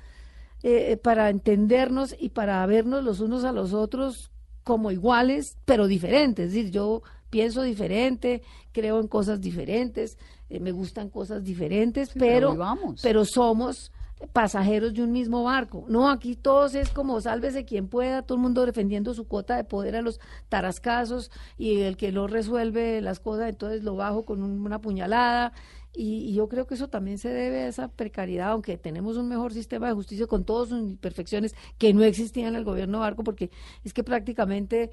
[0.69, 4.33] eh, para entendernos y para vernos los unos a los otros
[4.65, 6.47] como iguales, pero diferentes?
[6.49, 8.43] Es decir, yo pienso diferente,
[8.73, 10.19] creo en cosas diferentes,
[10.51, 13.01] eh, me gustan cosas diferentes, pero pero, vamos.
[13.03, 13.93] pero somos
[14.33, 15.85] pasajeros de un mismo barco.
[15.89, 19.65] No, aquí todos es como sálvese quien pueda, todo el mundo defendiendo su cuota de
[19.65, 24.43] poder a los tarascazos y el que no resuelve las cosas, entonces lo bajo con
[24.43, 25.53] un- una puñalada.
[25.97, 29.29] Y, y yo creo que eso también se debe a esa precariedad, aunque tenemos un
[29.29, 33.25] mejor sistema de justicia con todas sus imperfecciones que no existían en el gobierno Barco,
[33.25, 33.51] porque
[33.83, 34.91] es que prácticamente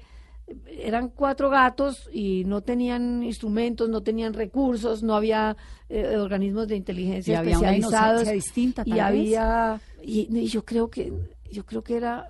[0.66, 5.56] eran cuatro gatos y no tenían instrumentos, no tenían recursos, no había
[5.88, 7.72] eh, organismos de inteligencia Y había una
[8.32, 9.02] distinta, y tal vez.
[9.06, 11.12] había y, y yo creo que
[11.50, 12.28] yo creo que era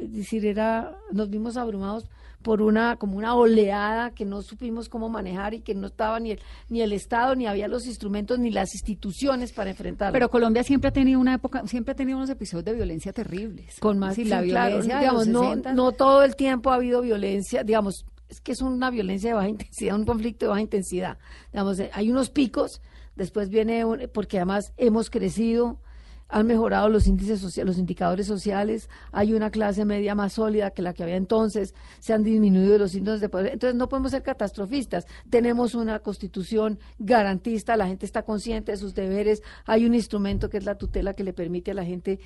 [0.00, 2.06] decir era nos vimos abrumados
[2.44, 6.32] por una como una oleada que no supimos cómo manejar y que no estaba ni
[6.32, 10.12] el, ni el Estado ni había los instrumentos ni las instituciones para enfrentarlo.
[10.12, 13.80] Pero Colombia siempre ha tenido una época, siempre ha tenido unos episodios de violencia terribles.
[13.80, 15.72] con más Sí, la violencia digamos, no, 60.
[15.72, 19.48] no todo el tiempo ha habido violencia, digamos, es que es una violencia de baja
[19.48, 21.18] intensidad, un conflicto de baja intensidad.
[21.50, 22.82] Digamos, hay unos picos,
[23.16, 25.80] después viene, un- porque además hemos crecido,
[26.28, 30.82] han mejorado los índices sociales, los indicadores sociales, hay una clase media más sólida que
[30.82, 33.52] la que había entonces, se han disminuido los índices de poder.
[33.52, 35.06] Entonces no podemos ser catastrofistas.
[35.30, 40.56] Tenemos una constitución garantista, la gente está consciente de sus deberes, hay un instrumento que
[40.58, 42.18] es la tutela que le permite a la gente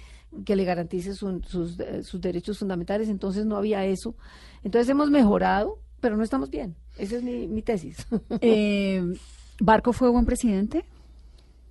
[0.45, 4.15] que le garantice su- sus, eh, derechos fundamentales, entonces no había eso.
[4.63, 6.77] Entonces hemos mejorado, pero no estamos bien.
[6.99, 8.07] Esa es mi, mi tesis.
[8.41, 9.03] Eh,
[9.61, 10.85] ¿Barco fue buen presidente?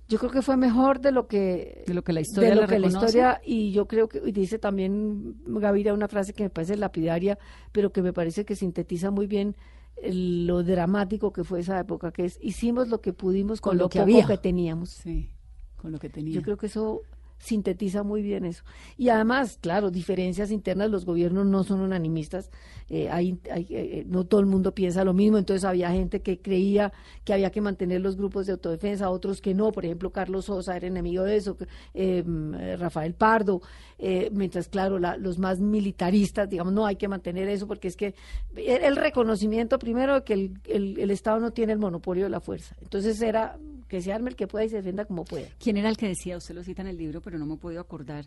[0.08, 2.66] Yo creo que fue mejor de lo que De lo que la historia de lo
[2.66, 6.50] que la historia y yo creo que y dice también Gaviria una frase que me
[6.50, 7.38] parece lapidaria,
[7.72, 9.54] pero que me parece que sintetiza muy bien
[9.96, 13.78] el- lo dramático que fue esa época, que es hicimos lo que pudimos con, Con
[13.78, 14.26] lo lo, que poco había.
[14.26, 14.90] que teníamos.
[14.90, 15.30] Sí,
[15.76, 16.34] con lo que tenía.
[16.34, 17.02] Yo creo que eso
[17.38, 18.64] sintetiza muy bien eso.
[18.96, 22.50] Y además, claro, diferencias internas, los gobiernos no son unanimistas,
[22.88, 26.92] eh, hay, eh, no todo el mundo piensa lo mismo, entonces había gente que creía
[27.24, 30.76] que había que mantener los grupos de autodefensa, otros que no, por ejemplo, Carlos Sosa
[30.76, 31.56] era enemigo de eso,
[31.94, 33.60] eh, eh, Rafael Pardo,
[33.98, 37.96] eh, mientras, claro, la- los más militaristas, digamos, no hay que mantener eso porque es
[37.96, 38.14] que
[38.56, 43.20] el, reconocimiento primero de que el Estado no tiene el monopolio de la fuerza, entonces
[43.22, 43.58] era
[43.88, 45.48] que se arme el que pueda y se defienda como pueda.
[45.58, 47.56] ¿Quién era el que decía, usted lo cita en el libro, pero no me he
[47.56, 48.26] podido acordar,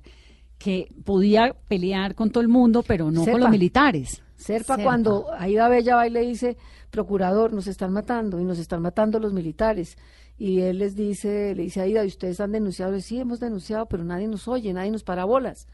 [0.57, 4.22] que podía pelear con todo el mundo, pero no con los militares?
[4.36, 4.84] Serpa, Serpa.
[4.84, 6.57] cuando Aida Bella va y le dice,
[6.89, 9.97] procurador, nos están matando y nos están matando los militares.
[10.38, 12.91] Y él les dice, le dice a Aida, ¿y ustedes han denunciado?
[12.91, 15.68] Dice, sí, hemos denunciado, pero nadie nos oye, nadie nos para bolas.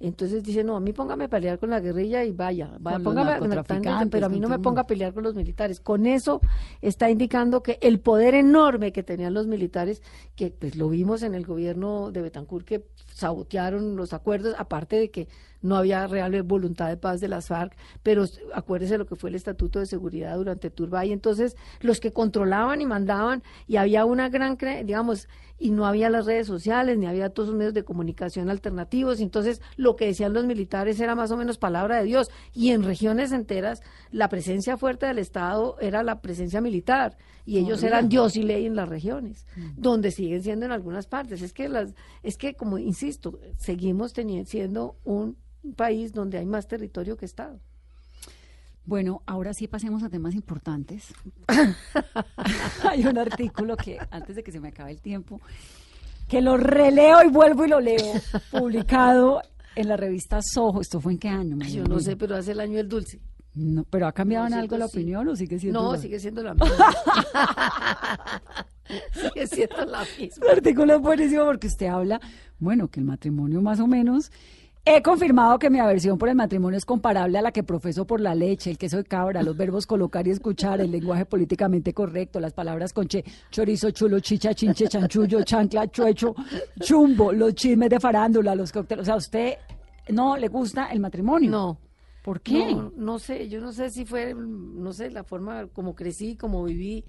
[0.00, 3.30] Entonces dice, no, a mí póngame a pelear con la guerrilla y vaya, vaya póngame,
[3.32, 5.80] narcotraficantes, pero a mí no me ponga a pelear con los militares.
[5.80, 6.40] Con eso
[6.80, 10.02] está indicando que el poder enorme que tenían los militares,
[10.36, 12.84] que pues lo vimos en el gobierno de Betancourt, que
[13.18, 15.26] sabotearon los acuerdos, aparte de que
[15.60, 19.34] no había real voluntad de paz de las FARC, pero acuérdese lo que fue el
[19.34, 24.56] Estatuto de Seguridad durante Turbay, entonces los que controlaban y mandaban, y había una gran,
[24.84, 29.18] digamos, y no había las redes sociales, ni había todos los medios de comunicación alternativos,
[29.18, 32.84] entonces lo que decían los militares era más o menos palabra de Dios, y en
[32.84, 38.36] regiones enteras la presencia fuerte del Estado era la presencia militar, y ellos eran Dios
[38.36, 41.40] y ley en las regiones, donde siguen siendo en algunas partes.
[41.40, 43.07] Es que las, es que como insisto,
[43.58, 45.36] seguimos teniendo siendo un
[45.76, 47.58] país donde hay más territorio que Estado.
[48.84, 51.12] Bueno, ahora sí pasemos a temas importantes.
[52.90, 55.42] Hay un artículo que, antes de que se me acabe el tiempo,
[56.26, 58.14] que lo releo y vuelvo y lo leo,
[58.50, 59.42] publicado
[59.76, 60.80] en la revista Soho.
[60.80, 61.58] ¿Esto fue en qué año?
[61.66, 63.20] Yo no sé, pero hace el año el dulce.
[63.54, 64.96] No, ¿Pero ha cambiado en No, algo la sí.
[64.98, 66.68] opinión o sigue siendo No, la- sigue siendo la misma.
[69.12, 70.46] sigue siendo la misma.
[70.46, 72.20] El artículo es buenísimo porque usted habla,
[72.58, 74.30] bueno, que el matrimonio más o menos.
[74.90, 78.22] He confirmado que mi aversión por el matrimonio es comparable a la que profeso por
[78.22, 82.40] la leche, el queso de cabra, los verbos colocar y escuchar, el lenguaje políticamente correcto,
[82.40, 86.34] las palabras con che, chorizo, chulo, chicha, chinche, chanchullo, chancla, chuecho,
[86.80, 89.02] chumbo, los chismes de farándula, los cócteles.
[89.02, 89.54] O sea, ¿a usted
[90.08, 91.50] no le gusta el matrimonio?
[91.50, 91.78] No.
[92.22, 92.74] ¿Por qué?
[92.74, 96.64] No, no sé, yo no sé si fue, no sé, la forma como crecí, como
[96.64, 97.04] viví.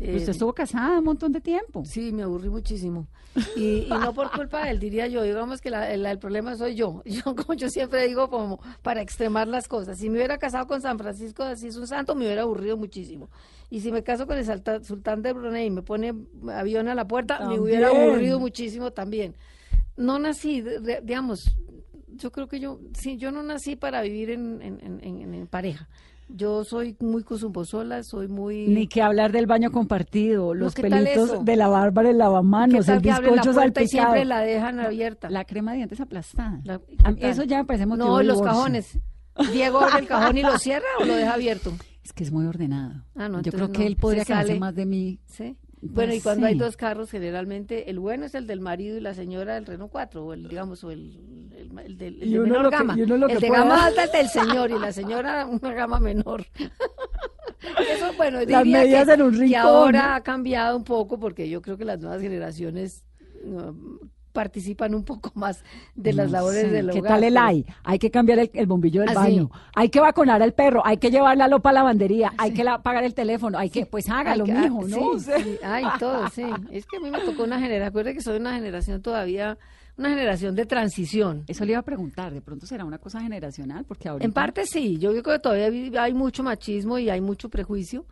[0.00, 1.84] Eh, Usted estuvo casada un montón de tiempo.
[1.84, 3.06] Sí, me aburrí muchísimo.
[3.56, 5.22] Y, y no por culpa de él, diría yo.
[5.22, 7.02] Digamos que la- el, el problema soy yo.
[7.06, 9.98] Yo, como yo siempre digo, como para extremar las cosas.
[9.98, 13.28] Si me hubiera casado con San Francisco de Asís, un santo, me hubiera aburrido muchísimo.
[13.70, 16.14] Y si me caso con el salta- sultán de Brunei y me pone
[16.52, 19.34] avión a la puerta, me hubiera aburrido muchísimo también.
[19.96, 21.56] no nací, de- digamos,
[22.16, 25.46] yo creo que yo, sí, yo no nací para vivir en, en, en- en- en
[25.48, 25.88] pareja.
[26.28, 28.66] Yo soy muy cosumbosola, soy muy...
[28.66, 32.18] Ni que hablar del baño compartido, los ¿qué tal pelitos de la Bárbara en ¿Qué
[32.18, 33.86] lavamanos, el que bizcocho salpicado.
[33.88, 35.28] siempre la dejan abierta?
[35.30, 36.60] La crema de dientes aplastada.
[37.18, 38.44] Eso ya me parece motivo No, los divorcio.
[38.56, 38.98] cajones.
[39.52, 41.72] Diego abre el cajón y lo cierra o lo deja abierto.
[42.02, 43.04] Es que es muy ordenado.
[43.16, 44.60] Ah, no, Yo creo que él podría quejarse sale.
[44.60, 45.20] más de mí.
[45.26, 45.56] ¿Sí?
[45.84, 49.00] Pues Bueno, y cuando hay dos carros, generalmente el bueno es el del marido y
[49.00, 52.32] la señora del Renault 4, o el, digamos, o el, el, el del el Y
[52.32, 52.94] de menor que- gama.
[52.98, 53.60] y lo el que de pueda.
[53.64, 56.46] gama alta es del señor y la señora una gama menor.
[57.90, 59.60] Eso, bueno, Las medidas que, en un que rincón.
[59.60, 63.04] ahora ha cambiado un poco porque yo creo que las nuevas generaciones
[63.44, 63.74] no,
[64.34, 65.64] participan un poco más
[65.94, 67.02] de las No labores sé, del hogar.
[67.02, 67.64] ¿Qué tal el hay?
[67.84, 69.50] Hay que cambiar el, el bombillo del Ah, baño.
[69.50, 69.60] sí.
[69.76, 70.82] Hay que vacunar al perro.
[70.84, 72.32] Hay que llevar la lopa a la lavandería.
[72.36, 73.56] Hay que la- pagar el teléfono.
[73.56, 75.18] Hay que, pues hágalo, Ay, que- mijo, ¿no?
[75.18, 76.42] Sí, sí, ay, todo, sí.
[76.70, 79.56] Es que a mí me tocó una generación, acuérdate que soy una generación todavía,
[79.96, 81.44] una generación de transición.
[81.46, 82.34] Eso le iba a preguntar.
[82.34, 84.24] De pronto será una cosa generacional, porque ahorita...
[84.26, 88.04] En parte sí, yo creo que todavía hay mucho machismo y hay mucho prejuicio,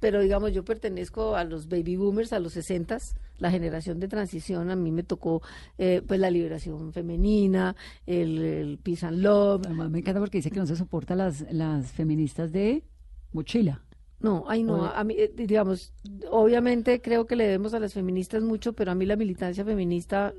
[0.00, 2.98] pero digamos, yo pertenezco a los baby boomers, a los 60
[3.38, 5.42] la generación de transición, a mí me tocó
[5.78, 7.76] eh, pues la liberación femenina,
[8.06, 9.62] el, el peace and love.
[9.66, 12.84] Además me encanta porque dice que no se soporta las, las feministas de
[13.32, 13.82] mochila.
[14.18, 15.92] No, ay no, a mí, eh, digamos,
[16.30, 20.32] obviamente creo que le debemos a las feministas mucho, pero a mí la militancia feminista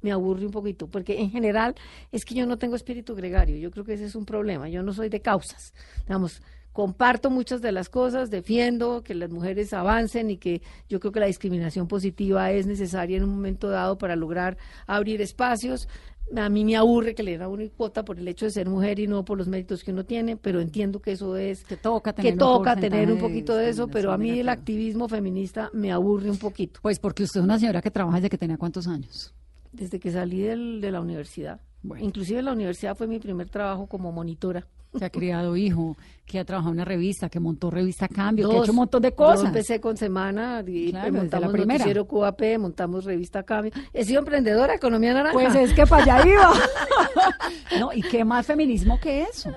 [0.00, 1.76] me aburre un poquito, porque en general
[2.10, 4.82] es que yo no tengo espíritu gregario, yo creo que ese es un problema, yo
[4.82, 5.72] no soy de causas,
[6.04, 6.42] digamos,
[6.72, 11.20] comparto muchas de las cosas, defiendo que las mujeres avancen y que yo creo que
[11.20, 14.56] la discriminación positiva es necesaria en un momento dado para lograr
[14.86, 15.88] abrir espacios.
[16.34, 18.66] A mí me aburre que le den a uno cuota por el hecho de ser
[18.66, 21.76] mujer y no por los méritos que uno tiene, pero entiendo que eso es Que
[21.76, 24.38] toca tener que un toca porcentaje tener un de poquito de eso, pero a mí
[24.40, 26.80] el activismo feminista me aburre un poquito.
[26.80, 29.34] Pues porque usted es una señora que trabaja desde que tenía cuántos años.
[29.72, 31.60] Desde que salí del- de la universidad.
[31.82, 32.04] Bueno.
[32.04, 34.66] Inclusive la universidad fue mi primer trabajo como monitora.
[34.96, 38.56] Que ha criado hijo, que ha trabajado en una revista, que montó revista Cambio, que
[38.56, 39.46] ha hecho un montón de Yo cosas.
[39.46, 41.78] empecé con Semana y Claro, desde la montamos primera.
[41.78, 43.72] Noticiero QAP, montamos Revista Cambio.
[43.94, 45.32] He sido emprendedora, Economía Naranja.
[45.32, 46.52] Pues es que para allá iba.
[47.80, 49.50] no, ¿y qué más feminismo que eso?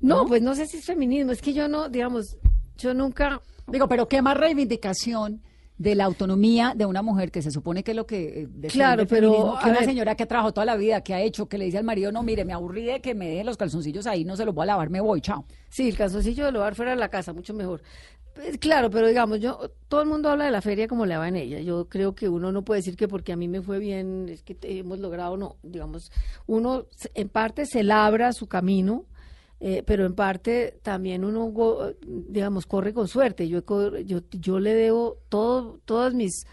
[0.00, 2.36] no, pues no sé si es feminismo, es que yo no, digamos,
[2.78, 3.42] yo nunca...
[3.66, 5.42] Digo, pero qué más reivindicación
[5.78, 9.06] de la autonomía de una mujer que se supone que es lo que eh, Claro,
[9.06, 9.84] pero, que una ver.
[9.84, 12.10] señora que ha trabajado toda la vida, que ha hecho, que le dice al marido,
[12.12, 14.62] no, mire, me aburrí de que me deje los calzoncillos ahí, no se los voy
[14.64, 15.44] a lavar, me voy, chao.
[15.68, 17.82] Sí, el calzoncillo de lavar fuera de la casa, mucho mejor.
[18.34, 21.26] Pues, claro, pero digamos, yo, todo el mundo habla de la feria como le va
[21.28, 21.60] en ella.
[21.60, 24.42] Yo creo que uno no puede decir que porque a mí me fue bien es
[24.42, 25.56] que te- hemos logrado, no.
[25.62, 26.12] Digamos,
[26.46, 29.04] uno en parte se labra su camino,
[29.60, 31.52] eh, pero en parte también uno,
[32.06, 33.48] digamos, corre con suerte.
[33.48, 33.62] Yo,
[34.04, 36.46] yo, yo le debo todo, todas mis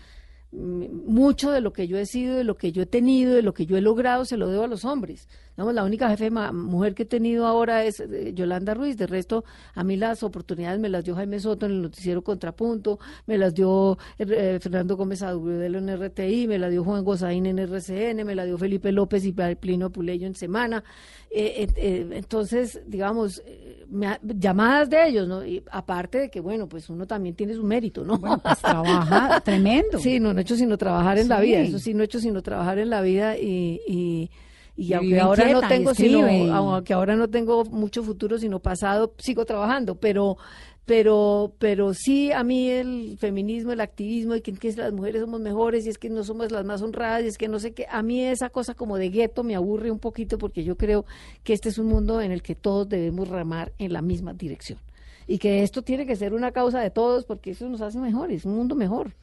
[0.53, 3.53] mucho de lo que yo he sido, de lo que yo he tenido, de lo
[3.53, 5.27] que yo he logrado, se lo debo a los hombres.
[5.55, 8.97] Digamos, la única jefe ma- mujer que he tenido ahora es eh, Yolanda Ruiz.
[8.97, 9.43] De resto,
[9.75, 13.53] a mí las oportunidades me las dio Jaime Soto en el noticiero Contrapunto, me las
[13.53, 18.33] dio eh, Fernando Gómez Agudelo en RTI, me la dio Juan Gozaín en RCN, me
[18.35, 20.83] la dio Felipe López y Plino Puleyo en Semana.
[21.29, 25.45] Eh, eh, eh, entonces, digamos, eh, me ha- llamadas de ellos, ¿no?
[25.45, 28.17] Y aparte de que, bueno, pues uno también tiene su mérito, ¿no?
[28.17, 29.97] Bueno, pues trabaja tremendo.
[30.03, 32.19] Sí, no, no he hecho sino trabajar en la vida, eso sí, no he hecho
[32.19, 34.29] sino trabajar en la vida y, y,
[34.75, 38.59] y Y aunque ahora inquieta, no tengo sino, aunque ahora no tengo mucho futuro sino
[38.59, 40.37] pasado, sigo trabajando, pero
[40.85, 45.39] pero pero sí a mí el feminismo, el activismo y que, que las mujeres somos
[45.39, 47.85] mejores y es que no somos las más honradas y es que no sé qué,
[47.89, 51.05] a mí esa cosa como de gueto me aburre un poquito porque yo creo
[51.43, 54.79] que este es un mundo en el que todos debemos ramar en la misma dirección.
[55.25, 58.43] Y que esto tiene que ser una causa de todos porque eso nos hace mejores,
[58.43, 59.13] un mundo mejor.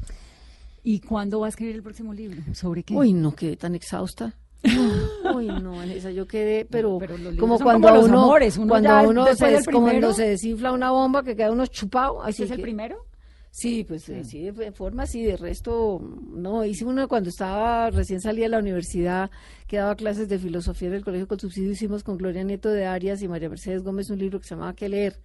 [0.82, 2.40] ¿Y cuándo va a escribir el próximo libro?
[2.55, 2.94] ¿Sobre qué?
[2.94, 4.34] Uy, no, quedé tan exhausta.
[5.34, 9.26] Uy, no, Vanessa, yo quedé, pero, Pero como cuando como uno, amores, uno cuando uno
[9.34, 12.22] se, cuando se desinfla una bomba que queda uno chupado.
[12.22, 13.06] Así ¿Este es el que- primero?
[13.52, 18.42] Sí, pues sí, de forma sí, de resto, no, hice uno cuando estaba, recién salí
[18.42, 19.28] de la universidad,
[19.66, 22.86] que daba clases de filosofía en el colegio con subsidio, hicimos con Gloria Nieto de
[22.86, 25.16] Arias y María Mercedes Gómez un libro que se llamaba ¿Qué leer?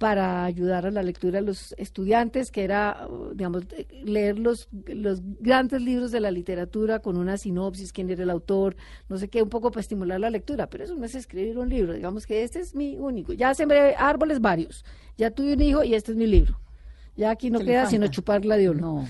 [0.00, 3.64] Para ayudar a la lectura de los estudiantes, que era, digamos,
[4.02, 8.76] leer los, los grandes libros de la literatura con una sinopsis, quién era el autor,
[9.10, 11.68] no sé qué, un poco para estimular la lectura, pero eso no es escribir un
[11.68, 13.34] libro, digamos que este es mi único.
[13.34, 14.86] Ya sembré árboles varios,
[15.18, 16.58] ya tuve un hijo y este es mi libro.
[17.14, 18.80] Ya aquí no ¿Qué le queda sino chupar gladiolo.
[18.80, 19.08] No,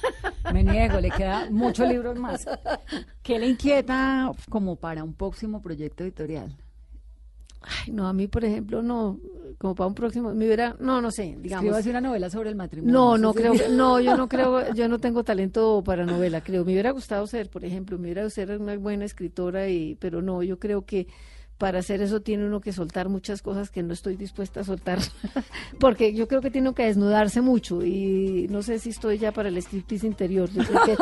[0.54, 2.46] me niego, le queda muchos libros más.
[3.22, 6.56] ¿Qué le inquieta como para un próximo proyecto editorial?
[7.60, 9.20] Ay, no, a mí, por ejemplo, no.
[9.60, 11.66] Como para un próximo, me hubiera, no, no sé, digamos.
[11.66, 12.94] Escríbase una novela sobre el matrimonio.
[12.94, 16.64] No, no creo, no, yo no creo, yo no tengo talento para novela, creo.
[16.64, 20.22] Me hubiera gustado ser, por ejemplo, me hubiera gustado ser una buena escritora, y, pero
[20.22, 21.08] no, yo creo que
[21.60, 24.98] para hacer eso tiene uno que soltar muchas cosas que no estoy dispuesta a soltar,
[25.78, 29.50] porque yo creo que tiene que desnudarse mucho y no sé si estoy ya para
[29.50, 30.48] el striptease interior.
[30.50, 30.96] Yo creo que,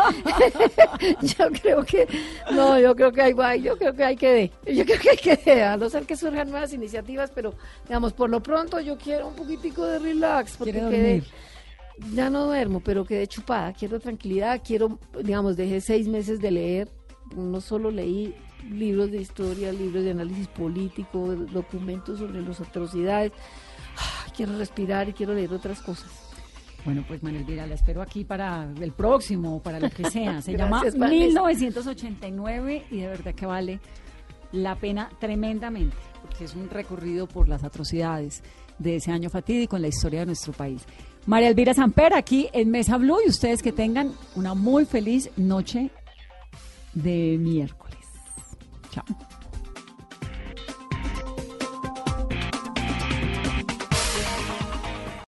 [1.27, 2.09] yo creo que
[2.53, 4.29] no, yo creo que hay, guay, yo creo que hay que
[4.65, 7.55] de, yo creo que hay que de, a no ser que surjan nuevas iniciativas, pero
[7.87, 11.23] digamos por lo pronto yo quiero un poquitico de relax, porque quedé-
[12.15, 13.73] ya no duermo, pero quedé chupada.
[13.73, 16.89] Quiero tranquilidad, quiero, digamos, dejé seis meses de leer.
[17.37, 18.35] No solo leí
[18.71, 23.33] libros de historia, libros de análisis político, documentos sobre las atrocidades.
[24.37, 26.11] Quiero respirar y quiero leer otras cosas.
[26.85, 30.41] Bueno, pues Manuel Vira, la espero aquí para el próximo, para lo que sea.
[30.43, 31.43] Se llama Gracias, Vanessa.
[31.43, 33.81] 1989 y de verdad que vale
[34.53, 38.43] la pena tremendamente, porque es un recorrido por las atrocidades
[38.79, 40.85] de ese año fatídico en la historia de nuestro país.
[41.27, 45.91] María Elvira Samper aquí en Mesa Blue y ustedes que tengan una muy feliz noche
[46.95, 47.88] de miércoles.
[48.91, 49.38] Chao.